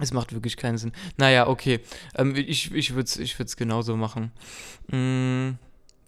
Es 0.00 0.12
macht 0.12 0.32
wirklich 0.32 0.56
keinen 0.56 0.78
Sinn. 0.78 0.92
Naja, 1.16 1.46
okay. 1.48 1.80
Ähm, 2.14 2.34
ich 2.34 2.72
ich 2.72 2.94
würde 2.94 3.04
es 3.04 3.16
ich 3.18 3.38
würd's 3.38 3.56
genauso 3.56 3.96
machen. 3.96 4.32
Mm, 4.88 5.58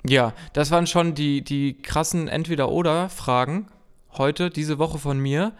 ja, 0.07 0.33
das 0.53 0.71
waren 0.71 0.87
schon 0.87 1.15
die, 1.15 1.43
die 1.43 1.79
krassen 1.79 2.29
Entweder-Oder-Fragen 2.29 3.69
heute, 4.13 4.51
diese 4.51 4.79
Woche 4.79 4.99
von 4.99 5.19
mir. 5.19 5.53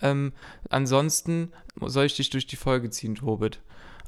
Ähm, 0.00 0.32
ansonsten 0.70 1.52
soll 1.80 2.06
ich 2.06 2.16
dich 2.16 2.30
durch 2.30 2.46
die 2.46 2.56
Folge 2.56 2.90
ziehen, 2.90 3.14
Tobit. 3.14 3.60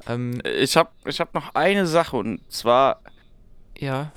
Ähm, 0.07 0.41
Ich 0.43 0.75
habe 0.75 0.89
ich 1.05 1.19
hab 1.19 1.33
noch 1.33 1.55
eine 1.55 1.87
Sache 1.87 2.17
und 2.17 2.41
zwar, 2.51 3.01
ja, 3.77 4.11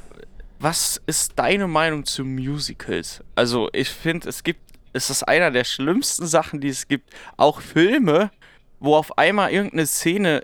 was 0.58 1.00
ist 1.06 1.38
deine 1.38 1.68
Meinung 1.68 2.04
zu 2.04 2.24
Musicals? 2.24 3.22
Also, 3.36 3.68
ich 3.72 3.90
finde, 3.90 4.28
es 4.28 4.42
gibt, 4.42 4.60
es 4.92 5.08
ist 5.08 5.22
einer 5.22 5.50
der 5.50 5.64
schlimmsten 5.64 6.26
Sachen, 6.26 6.60
die 6.60 6.68
es 6.68 6.88
gibt. 6.88 7.10
Auch 7.36 7.60
Filme, 7.60 8.30
wo 8.80 8.96
auf 8.96 9.18
einmal 9.18 9.52
irgendeine 9.52 9.86
Szene 9.86 10.42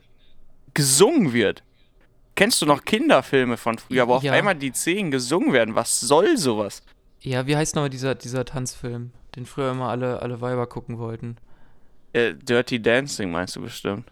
gesungen 0.72 1.32
wird. 1.32 1.64
Kennst 2.36 2.60
du 2.62 2.66
noch 2.66 2.84
Kinderfilme 2.84 3.56
von 3.56 3.78
früher, 3.78 4.08
wo 4.08 4.14
auf 4.14 4.22
Ja. 4.22 4.32
einmal 4.32 4.54
die 4.56 4.72
Szenen 4.72 5.10
gesungen 5.10 5.52
werden? 5.52 5.74
Was 5.74 6.00
soll 6.00 6.36
sowas? 6.36 6.82
ja, 7.20 7.46
wie 7.46 7.56
heißt 7.56 7.74
nochmal 7.74 7.88
dieser, 7.88 8.14
dieser 8.14 8.44
Tanzfilm, 8.44 9.12
den 9.34 9.46
früher 9.46 9.70
immer 9.70 9.88
alle, 9.88 10.20
alle 10.20 10.40
Weiber 10.42 10.66
gucken 10.66 10.98
wollten? 10.98 11.36
Äh, 12.12 12.34
Dirty 12.34 12.82
Dancing 12.82 13.30
meinst 13.30 13.56
du 13.56 13.62
bestimmt. 13.62 14.04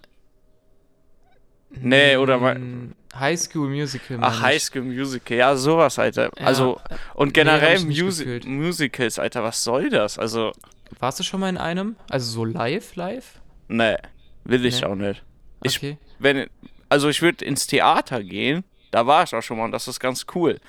Nee, 1.71 2.17
oder 2.17 2.38
mal- 2.38 2.59
Mm, 2.59 2.95
High 3.14 3.38
School 3.41 3.69
Musical. 3.69 4.19
Ach, 4.21 4.35
ich. 4.37 4.43
High 4.43 4.62
School 4.62 4.83
Musical, 4.83 5.37
ja, 5.37 5.57
sowas, 5.57 5.99
Alter. 5.99 6.31
Ja, 6.38 6.47
Also, 6.47 6.81
und 7.14 7.29
nee, 7.29 7.33
generell 7.33 7.83
nicht 7.85 8.02
Musi. 8.02 8.41
Musicals, 8.47 9.19
Alter, 9.19 9.43
was 9.43 9.62
soll 9.62 9.88
das? 9.91 10.19
Also, 10.19 10.52
Warst 10.99 11.19
du 11.19 11.23
schon 11.25 11.41
mal 11.41 11.49
in 11.49 11.57
einem? 11.59 11.97
Also 12.11 12.31
so 12.31 12.45
live, 12.45 12.95
live? 12.97 13.41
nee, 13.69 13.97
will 14.45 14.64
ich 14.67 14.81
Nee. 14.81 14.87
auch 14.87 14.95
nicht. 14.95 15.23
Ich- 15.62 15.76
Okay. 15.79 15.97
Wenn, 16.19 16.49
also, 16.92 17.08
ich 17.08 17.22
würde 17.22 17.44
ins 17.44 17.66
Theater 17.66 18.22
gehen, 18.22 18.64
da 18.90 19.06
war 19.06 19.25
ich 19.25 19.34
auch 19.34 19.42
schon 19.42 19.56
mal 19.56 19.64
und 19.64 19.72
das 19.72 19.88
ist 19.88 19.99
ganz 19.99 20.26
cool. 20.34 20.61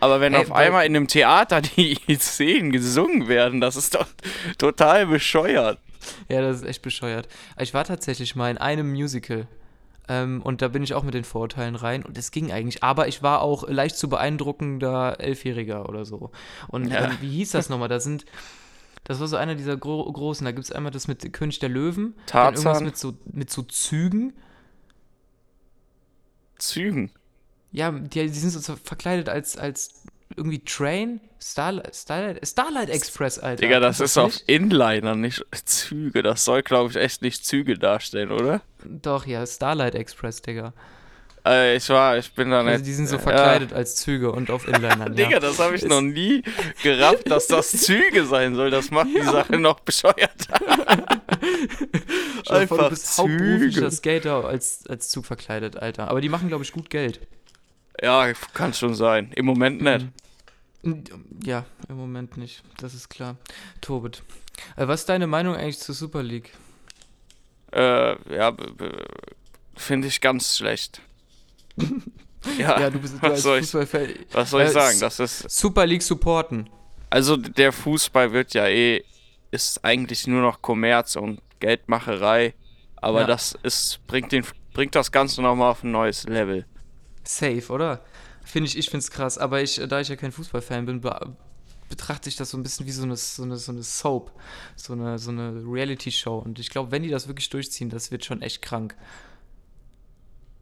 Aber 0.00 0.20
wenn 0.20 0.34
Ey, 0.34 0.40
auf 0.42 0.52
einmal 0.52 0.84
in 0.84 0.94
einem 0.94 1.08
Theater 1.08 1.60
die 1.76 1.98
Szenen 2.18 2.72
gesungen 2.72 3.26
werden, 3.26 3.60
das 3.60 3.76
ist 3.76 3.94
doch 3.94 4.06
total 4.58 5.06
bescheuert. 5.06 5.78
Ja, 6.28 6.42
das 6.42 6.56
ist 6.58 6.66
echt 6.66 6.82
bescheuert. 6.82 7.26
Ich 7.58 7.72
war 7.72 7.84
tatsächlich 7.84 8.36
mal 8.36 8.50
in 8.50 8.58
einem 8.58 8.90
Musical. 8.90 9.46
Ähm, 10.06 10.42
und 10.42 10.60
da 10.60 10.68
bin 10.68 10.82
ich 10.82 10.92
auch 10.92 11.02
mit 11.02 11.14
den 11.14 11.24
Vorurteilen 11.24 11.76
rein 11.76 12.02
und 12.04 12.18
es 12.18 12.30
ging 12.30 12.52
eigentlich. 12.52 12.82
Aber 12.82 13.08
ich 13.08 13.22
war 13.22 13.40
auch 13.40 13.66
leicht 13.66 13.96
zu 13.96 14.10
beeindruckender 14.10 15.18
Elfjähriger 15.18 15.88
oder 15.88 16.04
so. 16.04 16.30
Und 16.68 16.90
Ja. 16.90 17.04
ähm, 17.06 17.16
wie 17.22 17.30
hieß 17.30 17.52
das 17.52 17.70
nochmal? 17.70 17.88
Da 17.88 18.00
sind. 18.00 18.26
Das 19.04 19.20
war 19.20 19.28
so 19.28 19.36
einer 19.36 19.54
dieser 19.54 19.78
gro 19.78 20.04
großen. 20.10 20.44
Da 20.44 20.52
gibt 20.52 20.64
es 20.64 20.72
einmal 20.72 20.92
das 20.92 21.08
mit 21.08 21.32
König 21.32 21.58
der 21.58 21.70
Löwen. 21.70 22.14
Dann 22.30 22.54
irgendwas 22.54 22.64
Tarzan, 22.64 22.84
mit 22.84 22.98
so, 22.98 23.14
mit 23.32 23.50
so 23.50 23.62
Zügen. 23.62 24.34
Zügen. 26.58 27.10
Ja, 27.72 27.90
die, 27.90 28.08
die 28.08 28.28
sind 28.28 28.50
so 28.50 28.76
verkleidet 28.76 29.28
als, 29.28 29.56
als 29.56 30.04
irgendwie 30.36 30.60
Train. 30.64 31.20
Starlight, 31.40 31.94
Starlight, 31.94 32.46
Starlight 32.46 32.88
Express, 32.88 33.38
Alter. 33.38 33.60
Digga, 33.60 33.80
das 33.80 33.98
Kennst 33.98 34.16
ist 34.16 34.18
auf? 34.18 34.40
Inliner, 34.46 35.14
nicht 35.14 35.44
Züge. 35.66 36.22
Das 36.22 36.44
soll, 36.44 36.62
glaube 36.62 36.90
ich, 36.90 36.96
echt 36.96 37.20
nicht 37.20 37.44
Züge 37.44 37.78
darstellen, 37.78 38.32
oder? 38.32 38.62
Doch, 38.84 39.26
ja, 39.26 39.46
Starlight 39.46 39.94
Express, 39.94 40.40
Digga. 40.40 40.72
Äh, 41.46 41.76
ich 41.76 41.88
war, 41.90 42.16
ich 42.16 42.32
bin 42.32 42.50
da 42.50 42.62
nicht. 42.62 42.72
Also 42.72 42.84
die 42.84 42.92
sind 42.94 43.06
so 43.06 43.16
ja. 43.16 43.22
verkleidet 43.22 43.72
als 43.72 43.96
Züge 43.96 44.32
und 44.32 44.50
auf 44.50 44.66
Inlinern, 44.66 45.00
ja. 45.16 45.26
Digga, 45.26 45.40
das 45.40 45.58
habe 45.58 45.76
ich 45.76 45.84
noch 45.84 46.00
nie 46.00 46.42
gerafft, 46.82 47.30
dass 47.30 47.46
das 47.46 47.70
Züge 47.82 48.24
sein 48.24 48.54
soll. 48.54 48.70
Das 48.70 48.90
macht 48.90 49.08
die 49.08 49.22
Sache 49.22 49.58
noch 49.58 49.80
bescheuerter. 49.80 50.58
Dir 52.48 52.66
vor, 52.66 52.78
du 52.78 52.84
Einfach 52.84 52.88
bist 52.90 53.18
hauptberuflicher 53.18 53.90
Züge. 53.90 53.90
Skater 53.90 54.44
als, 54.44 54.86
als 54.86 55.08
Zug 55.10 55.26
verkleidet, 55.26 55.76
Alter. 55.76 56.08
Aber 56.08 56.20
die 56.20 56.30
machen, 56.30 56.48
glaube 56.48 56.64
ich, 56.64 56.72
gut 56.72 56.88
Geld. 56.88 57.20
Ja, 58.00 58.32
kann 58.54 58.72
schon 58.72 58.94
sein. 58.94 59.30
Im 59.34 59.44
Moment 59.44 59.82
nicht. 59.82 60.06
Ja, 61.44 61.64
im 61.88 61.96
Moment 61.96 62.36
nicht. 62.36 62.62
Das 62.78 62.94
ist 62.94 63.08
klar. 63.08 63.36
Tobit. 63.80 64.22
Äh, 64.76 64.88
was 64.88 65.00
ist 65.00 65.08
deine 65.08 65.26
Meinung 65.26 65.54
eigentlich 65.54 65.78
zur 65.78 65.94
Super 65.94 66.22
League? 66.22 66.52
Äh, 67.72 68.16
ja, 68.34 68.56
finde 69.74 70.08
ich 70.08 70.20
ganz 70.20 70.56
schlecht. 70.56 71.00
ja, 72.58 72.80
Ja, 72.80 72.90
du 72.90 72.98
bist 72.98 73.14
du 73.14 73.22
was 73.22 73.30
als 73.32 73.42
soll 73.42 73.58
ich- 73.58 73.64
Fußballfan. 73.70 74.08
was 74.32 74.50
soll 74.50 74.62
ich 74.62 74.68
Äh, 74.68 74.72
sagen? 74.72 75.00
Das 75.00 75.18
ist, 75.20 75.50
Super 75.50 75.86
League 75.86 76.02
supporten. 76.02 76.68
also 77.10 77.36
der 77.36 77.72
Fußball 77.72 78.32
wird 78.32 78.54
ja 78.54 78.66
eh, 78.68 79.02
ist 79.50 79.84
eigentlich 79.84 80.26
nur 80.26 80.42
noch 80.42 80.60
Kommerz 80.62 81.16
und 81.16 81.40
Geldmacherei. 81.60 82.54
Aber 82.96 83.22
Ja. 83.22 83.26
das 83.26 83.56
ist, 83.62 84.00
bringt 84.06 84.32
den, 84.32 84.44
bringt 84.72 84.94
das 84.94 85.12
Ganze 85.12 85.42
nochmal 85.42 85.70
auf 85.70 85.82
ein 85.84 85.90
neues 85.92 86.24
Level. 86.24 86.64
Safe, 87.22 87.62
oder? 87.70 88.02
Finde 88.44 88.68
ich, 88.68 88.76
ich 88.78 88.86
finde 88.90 88.98
es 89.04 89.10
krass. 89.10 89.38
Aber 89.38 89.62
ich, 89.62 89.80
da 89.88 90.00
ich 90.00 90.08
ja 90.08 90.16
kein 90.16 90.32
Fußballfan 90.32 90.86
bin, 90.86 91.00
be 91.00 91.34
betrachte 91.88 92.28
ich 92.30 92.36
das 92.36 92.50
so 92.50 92.56
ein 92.56 92.62
bisschen 92.62 92.86
wie 92.86 92.90
so 92.90 93.02
eine, 93.04 93.14
so 93.16 93.42
eine, 93.42 93.56
so 93.58 93.70
eine 93.70 93.82
Soap. 93.82 94.32
So 94.74 94.94
eine, 94.94 95.18
so 95.18 95.30
eine 95.30 95.62
Reality-Show. 95.66 96.38
Und 96.38 96.58
ich 96.58 96.70
glaube, 96.70 96.90
wenn 96.90 97.02
die 97.02 97.10
das 97.10 97.28
wirklich 97.28 97.50
durchziehen, 97.50 97.90
das 97.90 98.10
wird 98.10 98.24
schon 98.24 98.42
echt 98.42 98.62
krank. 98.62 98.96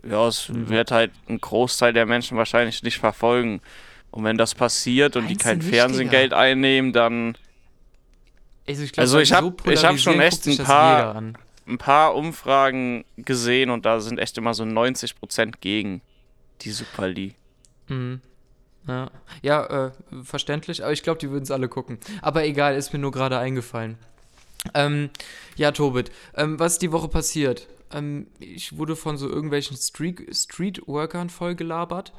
Ja, 0.04 0.26
es 0.28 0.48
Mhm. 0.48 0.68
wird 0.68 0.90
halt 0.90 1.12
ein 1.28 1.40
Großteil 1.40 1.92
der 1.92 2.06
Menschen 2.06 2.36
wahrscheinlich 2.36 2.82
nicht 2.82 2.98
verfolgen. 2.98 3.60
Und 4.10 4.24
wenn 4.24 4.36
das 4.36 4.54
passiert 4.54 5.16
und 5.16 5.28
die 5.28 5.36
kein 5.36 5.62
Fernsehgeld 5.62 6.32
einnehmen, 6.34 6.92
dann 6.92 7.36
Also 8.66 8.82
ich, 8.84 8.92
glaub, 8.92 9.02
Also 9.02 9.18
ich 9.18 9.28
die 9.30 9.34
hab- 9.34 9.44
so 9.64 9.70
ich 9.70 9.84
hab 9.84 9.98
schon 9.98 10.20
echt 10.20 10.46
ein 10.46 10.56
paar- 10.58 11.16
ein 11.66 11.78
paar 11.78 12.14
Umfragen 12.14 13.04
gesehen 13.16 13.70
und 13.70 13.86
da 13.86 14.00
sind 14.00 14.18
echt 14.18 14.36
immer 14.38 14.54
so 14.54 14.64
90% 14.64 15.60
gegen 15.60 16.00
die 16.60 16.70
Super 16.70 17.08
League. 17.08 17.34
Mhm. 17.88 18.20
Ja, 18.86 19.10
ja 19.42 19.86
äh, 19.86 19.90
verständlich, 20.24 20.82
aber 20.82 20.92
ich 20.92 21.02
glaube, 21.02 21.18
die 21.20 21.30
würden 21.30 21.44
es 21.44 21.50
alle 21.50 21.68
gucken. 21.68 21.98
Aber 22.20 22.44
egal, 22.44 22.74
ist 22.76 22.92
mir 22.92 22.98
nur 22.98 23.12
gerade 23.12 23.38
eingefallen. 23.38 23.96
Ähm, 24.74 25.10
ja, 25.56 25.70
Tobit, 25.72 26.10
ähm, 26.36 26.58
was 26.58 26.74
ist 26.74 26.82
die 26.82 26.92
Woche 26.92 27.08
passiert? 27.08 27.66
Ähm, 27.92 28.26
ich 28.38 28.76
wurde 28.78 28.96
von 28.96 29.16
so 29.16 29.28
irgendwelchen 29.28 29.76
Street 29.76 30.34
Streetworkern 30.34 31.28
vollgelabert. 31.30 32.12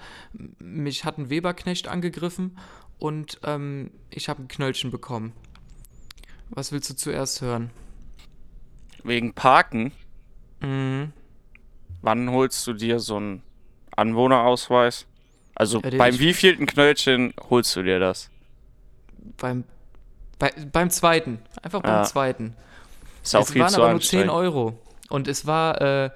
Mich 0.60 1.06
hat 1.06 1.18
ein 1.18 1.30
Weberknecht 1.30 1.88
angegriffen 1.88 2.58
und 3.00 3.40
ähm, 3.44 3.92
ich 4.10 4.30
habe 4.30 4.44
ein 4.44 4.48
Knöllchen 4.48 4.92
bekommen. 4.92 5.34
Was 6.50 6.72
willst 6.72 6.90
du 6.90 6.96
zuerst 6.96 7.42
hören? 7.42 7.70
Wegen 9.04 9.34
Parken, 9.34 9.92
Mhm. 10.62 11.12
wann 12.02 12.30
holst 12.32 12.66
du 12.68 12.74
dir 12.74 13.00
so 13.00 13.18
einen 13.18 13.44
Anwohnerausweis? 13.96 15.06
Also 15.56 15.82
Ja, 15.82 15.98
beim 15.98 16.18
wievielten 16.20 16.66
Knöllchen 16.66 17.34
holst 17.50 17.76
du 17.76 17.84
dir 17.84 18.00
das? 18.00 18.30
Beim, 19.38 19.66
bei, 20.40 20.52
beim 20.72 20.90
zweiten. 20.90 21.40
Einfach 21.62 21.82
beim 21.82 21.92
Ja. 21.96 22.04
zweiten. 22.04 22.56
Ist 23.24 23.36
auch 23.36 23.42
es 23.42 23.52
viel 23.52 23.62
waren 23.62 23.70
zu 23.74 23.82
aber 23.82 23.92
nur 23.92 24.02
10 24.02 24.30
anstrengend. 24.30 24.32
Euro. 24.32 24.80
Und 25.10 25.28
es 25.28 25.46
war 25.46 25.82
äh, 25.82 26.10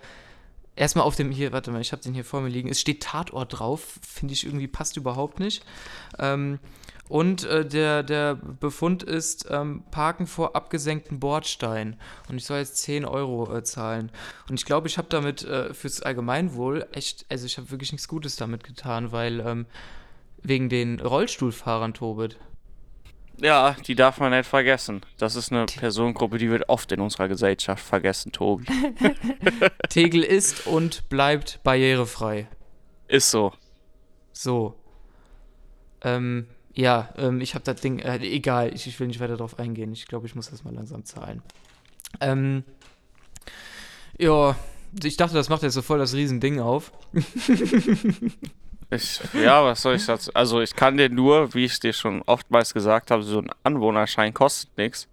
erstmal 0.75 1.05
auf 1.05 1.15
dem, 1.15 1.31
hier, 1.31 1.51
warte 1.51 1.71
mal, 1.71 1.81
ich 1.81 1.91
habe 1.91 2.01
den 2.01 2.13
hier 2.13 2.25
vor 2.25 2.41
mir 2.41 2.49
liegen. 2.49 2.69
Es 2.69 2.79
steht 2.79 3.03
Tatort 3.03 3.59
drauf, 3.59 3.99
finde 4.01 4.33
ich 4.33 4.45
irgendwie 4.45 4.67
passt 4.67 4.97
überhaupt 4.97 5.39
nicht. 5.39 5.63
Ähm, 6.19 6.59
und 7.09 7.45
äh, 7.45 7.65
der, 7.65 8.03
der 8.03 8.35
Befund 8.35 9.03
ist 9.03 9.47
ähm, 9.49 9.83
Parken 9.91 10.27
vor 10.27 10.55
abgesenkten 10.55 11.19
Bordstein. 11.19 11.95
Und 12.29 12.37
ich 12.37 12.45
soll 12.45 12.59
jetzt 12.59 12.77
10 12.77 13.05
Euro 13.05 13.55
äh, 13.55 13.63
zahlen. 13.63 14.11
Und 14.49 14.59
ich 14.59 14.65
glaube, 14.65 14.87
ich 14.87 14.97
habe 14.97 15.07
damit 15.09 15.43
äh, 15.43 15.73
fürs 15.73 16.01
Allgemeinwohl 16.01 16.85
echt, 16.91 17.25
also 17.29 17.45
ich 17.45 17.57
habe 17.57 17.71
wirklich 17.71 17.91
nichts 17.91 18.07
Gutes 18.07 18.35
damit 18.35 18.63
getan, 18.63 19.11
weil 19.11 19.39
ähm, 19.39 19.65
wegen 20.43 20.69
den 20.69 20.99
Rollstuhlfahrern, 20.99 21.93
Tobit. 21.93 22.37
Ja, 23.39 23.75
die 23.85 23.95
darf 23.95 24.19
man 24.19 24.31
nicht 24.31 24.47
vergessen. 24.47 25.01
Das 25.17 25.35
ist 25.35 25.51
eine 25.51 25.65
Personengruppe, 25.65 26.37
die 26.37 26.49
wird 26.49 26.69
oft 26.69 26.91
in 26.91 26.99
unserer 26.99 27.27
Gesellschaft 27.27 27.83
vergessen, 27.83 28.31
Tobi. 28.31 28.65
Tegel 29.89 30.23
ist 30.23 30.65
und 30.65 31.07
bleibt 31.09 31.59
barrierefrei. 31.63 32.47
Ist 33.07 33.29
so. 33.29 33.53
So. 34.33 34.75
Ähm, 36.01 36.47
ja, 36.73 37.09
ähm, 37.17 37.41
ich 37.41 37.53
habe 37.53 37.63
das 37.63 37.79
Ding, 37.81 37.99
äh, 37.99 38.17
egal, 38.17 38.73
ich, 38.73 38.87
ich 38.87 38.99
will 38.99 39.07
nicht 39.07 39.19
weiter 39.19 39.37
drauf 39.37 39.59
eingehen. 39.59 39.93
Ich 39.93 40.07
glaube, 40.07 40.25
ich 40.25 40.35
muss 40.35 40.49
das 40.49 40.63
mal 40.63 40.73
langsam 40.73 41.05
zahlen. 41.05 41.43
Ähm, 42.19 42.63
ja, 44.17 44.55
ich 45.03 45.17
dachte, 45.17 45.35
das 45.35 45.49
macht 45.49 45.63
jetzt 45.63 45.73
so 45.73 45.81
voll 45.81 45.99
das 45.99 46.13
Riesending 46.13 46.59
auf. 46.59 46.91
Ich, 48.89 49.19
ja, 49.33 49.63
was 49.65 49.81
soll 49.81 49.95
ich 49.95 50.05
dazu? 50.05 50.31
Also 50.33 50.61
ich 50.61 50.73
kann 50.73 50.95
dir 50.97 51.09
nur, 51.09 51.53
wie 51.53 51.65
ich 51.65 51.79
dir 51.79 51.91
schon 51.91 52.21
oftmals 52.21 52.73
gesagt 52.73 53.11
habe, 53.11 53.21
so 53.21 53.39
ein 53.39 53.49
Anwohnerschein 53.63 54.33
kostet 54.33 54.77
nichts. 54.77 55.07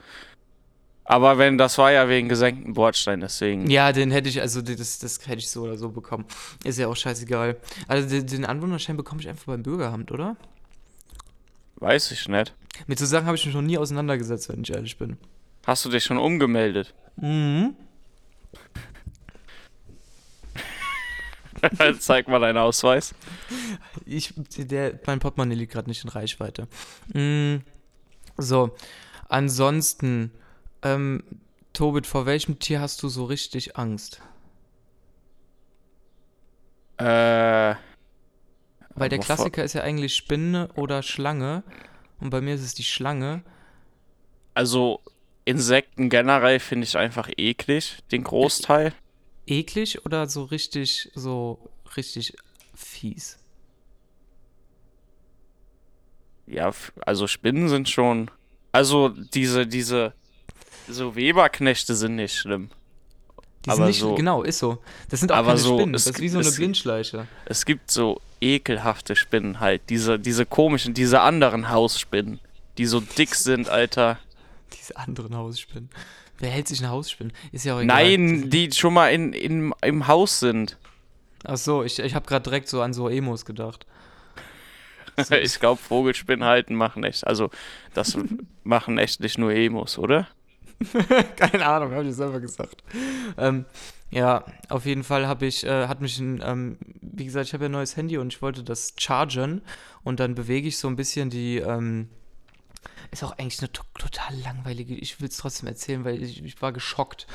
Aber 1.04 1.36
wenn, 1.36 1.58
das 1.58 1.76
war 1.76 1.92
ja 1.92 2.08
wegen 2.08 2.28
gesenkten 2.28 2.72
Bordstein, 2.72 3.20
deswegen. 3.20 3.68
Ja, 3.68 3.92
den 3.92 4.10
hätte 4.10 4.28
ich, 4.28 4.40
also 4.40 4.62
das, 4.62 4.98
das 5.00 5.26
hätte 5.26 5.38
ich 5.38 5.50
so 5.50 5.62
oder 5.62 5.76
so 5.76 5.90
bekommen. 5.90 6.24
Ist 6.64 6.78
ja 6.78 6.88
auch 6.88 6.96
scheißegal. 6.96 7.56
Also 7.88 8.08
den, 8.08 8.26
den 8.26 8.44
Anwohnerschein 8.46 8.96
bekomme 8.96 9.20
ich 9.20 9.28
einfach 9.28 9.46
beim 9.46 9.62
Bürgeramt, 9.62 10.12
oder? 10.12 10.36
Weiß 11.76 12.10
ich 12.12 12.28
nicht. 12.28 12.54
Mit 12.86 12.98
so 12.98 13.06
Sachen 13.06 13.26
habe 13.26 13.36
ich 13.36 13.44
mich 13.44 13.54
noch 13.54 13.62
nie 13.62 13.76
auseinandergesetzt, 13.76 14.48
wenn 14.48 14.62
ich 14.62 14.70
ehrlich 14.70 14.96
bin. 14.96 15.18
Hast 15.66 15.84
du 15.84 15.90
dich 15.90 16.04
schon 16.04 16.18
umgemeldet? 16.18 16.94
Mhm. 17.16 17.74
Zeig 21.98 22.28
mal 22.28 22.40
deinen 22.40 22.58
Ausweis. 22.58 23.14
Ich, 24.04 24.34
der, 24.56 24.98
mein 25.06 25.18
Portemonnaie 25.18 25.54
liegt 25.54 25.72
gerade 25.72 25.88
nicht 25.88 26.04
in 26.04 26.10
Reichweite. 26.10 26.68
Mm, 27.12 27.56
so, 28.36 28.74
ansonsten, 29.28 30.32
ähm, 30.82 31.22
Tobit, 31.72 32.06
vor 32.06 32.26
welchem 32.26 32.58
Tier 32.58 32.80
hast 32.80 33.02
du 33.02 33.08
so 33.08 33.24
richtig 33.24 33.76
Angst? 33.76 34.20
Äh, 36.98 37.74
Weil 38.94 39.08
der 39.08 39.18
Klassiker 39.18 39.64
ist 39.64 39.72
ja 39.72 39.82
eigentlich 39.82 40.14
Spinne 40.14 40.68
oder 40.76 41.02
Schlange. 41.02 41.64
Und 42.20 42.30
bei 42.30 42.40
mir 42.40 42.54
ist 42.54 42.62
es 42.62 42.74
die 42.74 42.84
Schlange. 42.84 43.42
also 44.54 45.00
Insekten 45.44 46.08
generell 46.08 46.58
finde 46.58 46.84
ich 46.86 46.96
einfach 46.96 47.28
eklig, 47.36 47.98
den 48.12 48.24
Großteil. 48.24 48.94
Eklig 49.46 50.04
oder 50.06 50.26
so 50.28 50.44
richtig, 50.44 51.10
so 51.14 51.58
richtig 51.96 52.34
fies? 52.74 53.38
Ja, 56.46 56.72
also 57.04 57.26
Spinnen 57.26 57.68
sind 57.68 57.88
schon. 57.88 58.30
Also 58.72 59.08
diese, 59.08 59.66
diese, 59.66 60.12
so 60.88 61.16
Weberknechte 61.16 61.94
sind 61.94 62.16
nicht 62.16 62.36
schlimm. 62.36 62.70
Die 63.64 63.70
Aber 63.70 63.76
sind 63.76 63.86
nicht, 63.86 64.00
so- 64.00 64.14
genau, 64.14 64.42
ist 64.42 64.58
so. 64.58 64.78
Das 65.08 65.20
sind 65.20 65.32
auch 65.32 65.36
aber 65.36 65.48
keine 65.48 65.58
so, 65.60 65.76
Spinnen. 65.78 65.94
es 65.94 66.04
Das 66.04 66.16
ist 66.16 66.20
wie 66.20 66.28
so 66.28 66.38
eine 66.38 66.48
es- 66.48 66.56
Blindschleiche. 66.56 67.26
Es 67.46 67.64
gibt 67.64 67.90
so 67.90 68.20
ekelhafte 68.40 69.16
Spinnen 69.16 69.60
halt. 69.60 69.82
Diese, 69.88 70.18
diese 70.18 70.44
komischen, 70.44 70.92
diese 70.92 71.20
anderen 71.22 71.70
Hausspinnen, 71.70 72.40
die 72.76 72.84
so 72.84 73.00
dick 73.00 73.34
sind, 73.34 73.70
Alter. 73.70 74.18
Diese 74.78 74.96
anderen 74.98 75.34
Hausspinnen. 75.34 75.88
Wer 76.38 76.50
hält 76.50 76.68
sich 76.68 76.80
ein 76.80 76.88
Hausspinnen? 76.88 77.32
Ist 77.52 77.64
ja 77.64 77.74
auch 77.76 77.80
egal. 77.80 78.02
Nein, 78.02 78.50
die 78.50 78.70
schon 78.72 78.94
mal 78.94 79.08
in, 79.08 79.32
in, 79.32 79.72
im 79.82 80.06
Haus 80.08 80.40
sind. 80.40 80.78
Ach 81.44 81.56
so, 81.56 81.84
ich, 81.84 81.98
ich 81.98 82.14
habe 82.14 82.26
gerade 82.26 82.42
direkt 82.42 82.68
so 82.68 82.82
an 82.82 82.92
so 82.92 83.08
Emos 83.08 83.44
gedacht. 83.44 83.86
Ich 85.42 85.60
glaube, 85.60 85.80
Vogelspinnen 85.80 86.44
halten 86.44 86.74
machen 86.74 87.04
echt. 87.04 87.24
Also, 87.24 87.50
das 87.92 88.18
machen 88.64 88.98
echt 88.98 89.20
nicht 89.20 89.38
nur 89.38 89.52
Emos, 89.52 89.96
oder? 89.96 90.26
Keine 91.36 91.66
Ahnung, 91.66 91.92
habe 91.92 92.08
ich 92.08 92.16
selber 92.16 92.40
gesagt. 92.40 92.82
Ähm, 93.38 93.64
ja, 94.10 94.44
auf 94.68 94.86
jeden 94.86 95.04
Fall 95.04 95.26
habe 95.26 95.46
ich, 95.46 95.64
äh, 95.64 95.86
hat 95.86 96.00
mich 96.00 96.18
ein, 96.18 96.42
ähm, 96.44 96.78
wie 97.00 97.24
gesagt, 97.24 97.46
ich 97.46 97.52
habe 97.54 97.64
ja 97.64 97.68
ein 97.68 97.72
neues 97.72 97.96
Handy 97.96 98.18
und 98.18 98.32
ich 98.32 98.42
wollte 98.42 98.62
das 98.62 98.94
chargen 98.98 99.62
und 100.02 100.20
dann 100.20 100.34
bewege 100.34 100.68
ich 100.68 100.78
so 100.78 100.88
ein 100.88 100.96
bisschen 100.96 101.30
die, 101.30 101.58
ähm, 101.58 102.08
ist 103.14 103.22
auch 103.22 103.38
eigentlich 103.38 103.60
eine 103.60 103.72
to 103.72 103.82
total 103.98 104.36
langweilige, 104.40 104.94
ich 104.94 105.20
will 105.20 105.28
es 105.28 105.36
trotzdem 105.36 105.68
erzählen, 105.68 106.04
weil 106.04 106.22
ich, 106.22 106.44
ich 106.44 106.60
war 106.60 106.72
geschockt. 106.72 107.26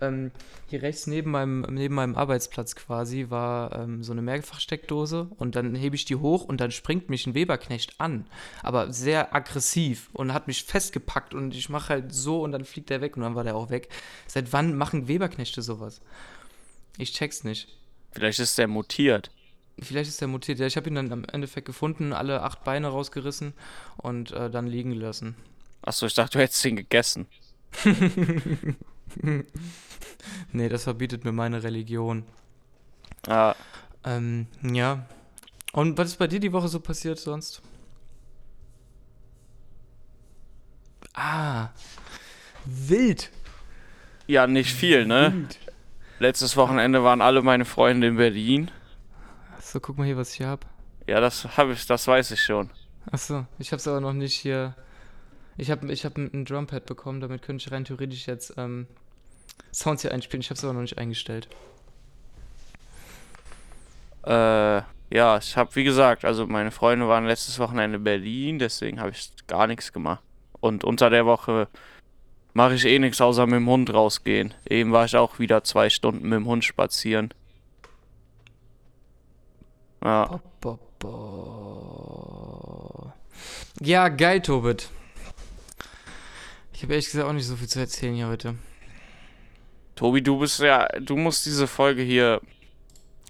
Ähm, 0.00 0.32
hier 0.66 0.82
rechts 0.82 1.06
neben 1.06 1.30
meinem, 1.30 1.60
neben 1.70 1.94
meinem 1.94 2.16
Arbeitsplatz 2.16 2.74
quasi 2.74 3.26
war 3.28 3.78
ähm, 3.78 4.02
so 4.02 4.12
eine 4.12 4.22
Mehrfachsteckdose 4.22 5.28
und 5.38 5.54
dann 5.54 5.74
hebe 5.74 5.94
ich 5.94 6.04
die 6.04 6.16
hoch 6.16 6.44
und 6.44 6.60
dann 6.60 6.70
springt 6.70 7.08
mich 7.08 7.26
ein 7.26 7.34
Weberknecht 7.34 8.00
an, 8.00 8.26
aber 8.62 8.92
sehr 8.92 9.34
aggressiv 9.34 10.10
und 10.12 10.32
hat 10.32 10.46
mich 10.48 10.64
festgepackt 10.64 11.34
und 11.34 11.54
ich 11.54 11.68
mache 11.68 11.90
halt 11.90 12.12
so 12.12 12.42
und 12.42 12.52
dann 12.52 12.64
fliegt 12.64 12.90
er 12.90 13.00
weg 13.00 13.16
und 13.16 13.22
dann 13.22 13.34
war 13.34 13.44
der 13.44 13.56
auch 13.56 13.70
weg. 13.70 13.88
Seit 14.26 14.52
wann 14.52 14.76
machen 14.76 15.06
Weberknechte 15.06 15.62
sowas? 15.62 16.00
Ich 16.98 17.12
check's 17.12 17.44
nicht. 17.44 17.68
Vielleicht 18.10 18.38
ist 18.38 18.58
der 18.58 18.68
mutiert. 18.68 19.30
Vielleicht 19.78 20.08
ist 20.08 20.20
der 20.20 20.28
mutiert. 20.28 20.58
Ja, 20.58 20.66
ich 20.66 20.76
habe 20.76 20.88
ihn 20.88 20.94
dann 20.94 21.12
am 21.12 21.24
Endeffekt 21.24 21.66
gefunden, 21.66 22.12
alle 22.12 22.42
acht 22.42 22.64
Beine 22.64 22.88
rausgerissen 22.88 23.52
und 23.98 24.32
äh, 24.32 24.48
dann 24.50 24.66
liegen 24.66 24.90
gelassen. 24.90 25.36
Achso, 25.82 26.06
ich 26.06 26.14
dachte, 26.14 26.38
du 26.38 26.42
hättest 26.42 26.64
ihn 26.64 26.76
gegessen. 26.76 27.26
Nee, 30.52 30.68
das 30.68 30.82
verbietet 30.84 31.24
mir 31.24 31.32
meine 31.32 31.62
Religion. 31.62 32.24
Ah, 33.28 33.54
Ähm, 34.04 34.46
ja. 34.62 35.06
Und 35.72 35.96
was 35.96 36.08
ist 36.08 36.18
bei 36.18 36.26
dir 36.26 36.40
die 36.40 36.52
Woche 36.52 36.68
so 36.68 36.80
passiert 36.80 37.18
sonst? 37.18 37.62
Ah. 41.14 41.68
Wild. 42.64 43.30
ja, 44.26 44.46
nicht 44.46 44.72
viel, 44.72 45.06
ne? 45.06 45.32
Wild. 45.34 45.58
Letztes 46.18 46.56
Wochenende 46.56 47.04
waren 47.04 47.20
alle 47.20 47.42
meine 47.42 47.64
Freunde 47.64 48.06
in 48.08 48.16
Berlin. 48.16 48.70
So, 49.66 49.80
guck 49.80 49.98
mal 49.98 50.04
hier, 50.04 50.16
was 50.16 50.32
ich 50.32 50.46
hab. 50.46 50.64
Ja, 51.08 51.18
das 51.18 51.56
habe 51.56 51.72
ich, 51.72 51.86
das 51.86 52.06
weiß 52.06 52.30
ich 52.30 52.40
schon. 52.40 52.70
Achso, 53.10 53.46
ich 53.58 53.72
hab's 53.72 53.88
aber 53.88 54.00
noch 54.00 54.12
nicht 54.12 54.36
hier. 54.36 54.76
Ich 55.56 55.72
hab, 55.72 55.82
ich 55.82 56.04
hab 56.04 56.16
ein, 56.16 56.44
Drumpad 56.44 56.86
bekommen, 56.86 57.20
damit 57.20 57.42
könnte 57.42 57.64
ich 57.66 57.72
rein 57.72 57.84
theoretisch 57.84 58.28
jetzt 58.28 58.54
ähm, 58.58 58.86
Sounds 59.72 60.02
hier 60.02 60.12
einspielen. 60.12 60.40
Ich 60.40 60.50
hab's 60.50 60.62
aber 60.62 60.72
noch 60.72 60.82
nicht 60.82 60.98
eingestellt. 60.98 61.48
Äh, 64.24 64.82
ja, 65.10 65.38
ich 65.38 65.56
habe, 65.56 65.74
wie 65.74 65.82
gesagt, 65.82 66.24
also 66.24 66.46
meine 66.46 66.70
Freunde 66.70 67.08
waren 67.08 67.26
letztes 67.26 67.58
Wochenende 67.58 67.96
in 67.98 68.04
Berlin, 68.04 68.60
deswegen 68.60 69.00
habe 69.00 69.10
ich 69.10 69.32
gar 69.48 69.66
nichts 69.66 69.92
gemacht. 69.92 70.22
Und 70.60 70.84
unter 70.84 71.10
der 71.10 71.26
Woche 71.26 71.66
mache 72.54 72.74
ich 72.74 72.84
eh 72.84 73.00
nichts 73.00 73.20
außer 73.20 73.46
mit 73.46 73.56
dem 73.56 73.68
Hund 73.68 73.92
rausgehen. 73.92 74.54
Eben 74.70 74.92
war 74.92 75.06
ich 75.06 75.16
auch 75.16 75.40
wieder 75.40 75.64
zwei 75.64 75.90
Stunden 75.90 76.28
mit 76.28 76.36
dem 76.36 76.46
Hund 76.46 76.64
spazieren. 76.64 77.34
Ja, 80.06 80.40
bo, 80.60 80.78
bo. 81.00 83.12
Ja, 83.80 84.08
geil, 84.08 84.40
Tobit. 84.40 84.88
Ich 86.72 86.82
habe 86.84 86.92
ehrlich 86.92 87.06
gesagt 87.06 87.26
auch 87.28 87.32
nicht 87.32 87.46
so 87.46 87.56
viel 87.56 87.66
zu 87.68 87.80
erzählen 87.80 88.14
hier 88.14 88.28
heute. 88.28 88.54
Tobi, 89.96 90.22
du 90.22 90.38
bist 90.38 90.60
ja, 90.60 90.86
du 91.00 91.16
musst 91.16 91.44
diese 91.46 91.66
Folge 91.66 92.02
hier 92.02 92.40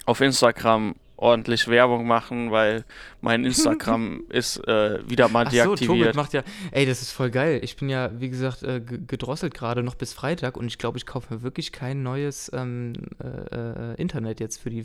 auf 0.04 0.20
Instagram 0.20 0.96
ordentlich 1.16 1.66
Werbung 1.68 2.06
machen, 2.06 2.50
weil 2.50 2.84
mein 3.22 3.44
Instagram 3.46 4.24
ist 4.28 4.58
äh, 4.68 4.98
wieder 5.08 5.28
mal 5.28 5.46
Ach 5.46 5.52
so, 5.52 5.62
Tobit 5.62 5.80
deaktiviert. 5.80 6.14
macht 6.16 6.34
ja. 6.34 6.42
Ey, 6.72 6.84
das 6.84 7.00
ist 7.00 7.12
voll 7.12 7.30
geil. 7.30 7.60
Ich 7.62 7.76
bin 7.76 7.88
ja, 7.88 8.10
wie 8.20 8.28
gesagt, 8.28 8.62
äh, 8.64 8.80
ge- 8.82 9.00
gedrosselt 9.06 9.54
gerade 9.54 9.82
noch 9.82 9.94
bis 9.94 10.12
Freitag 10.12 10.58
und 10.58 10.66
ich 10.66 10.76
glaube, 10.76 10.98
ich 10.98 11.06
kaufe 11.06 11.32
mir 11.34 11.42
wirklich 11.42 11.72
kein 11.72 12.02
neues 12.02 12.50
ähm, 12.52 12.92
äh, 13.22 13.28
äh, 13.28 13.94
Internet 13.94 14.40
jetzt 14.40 14.60
für 14.60 14.68
die 14.68 14.84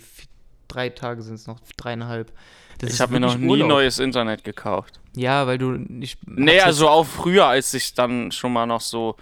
drei 0.74 0.90
Tage 0.90 1.22
sind 1.22 1.36
es 1.36 1.48
noch, 1.48 1.60
dreieinhalb. 1.78 2.32
Das 2.80 2.90
ich 2.90 2.94
ist 2.96 3.00
habe 3.02 3.14
mir 3.14 3.20
noch 3.20 3.38
nie 3.38 3.48
Urlaub. 3.48 3.70
neues 3.70 4.00
Internet 4.00 4.44
gekauft. 4.44 5.00
Ja, 5.16 5.46
weil 5.46 5.58
du 5.58 5.72
nicht. 5.72 6.20
Nee, 6.26 6.58
hab's 6.58 6.66
also 6.68 6.90
auch 6.90 7.06
früher, 7.06 7.46
als 7.46 7.74
ich 7.74 7.94
dann 7.94 8.32
schon 8.32 8.54
mal 8.54 8.66
noch 8.66 8.82
so 8.82 9.16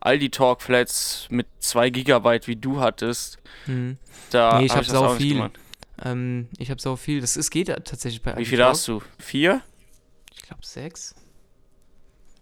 Aldi 0.00 0.30
Talk 0.30 0.62
Flats 0.62 1.26
mit 1.30 1.46
2 1.60 1.90
Gigabyte 1.90 2.46
wie 2.48 2.56
du 2.56 2.80
hattest, 2.80 3.38
Hm. 3.66 3.98
da 4.30 4.58
Nee, 4.58 4.66
ich 4.66 4.72
hab 4.72 4.78
hab 4.78 4.86
sau 4.86 5.08
viel. 5.10 5.50
Ähm, 6.04 6.48
ich 6.58 6.70
habe 6.70 6.80
so 6.80 6.96
viel. 6.96 7.20
Das 7.20 7.36
es 7.36 7.50
geht 7.50 7.68
tatsächlich 7.68 8.22
bei 8.22 8.36
Wie 8.36 8.44
viel 8.44 8.64
hast 8.64 8.88
du? 8.88 9.02
Vier? 9.18 9.60
Ich 10.34 10.42
glaube 10.42 10.64
sechs. 10.64 11.14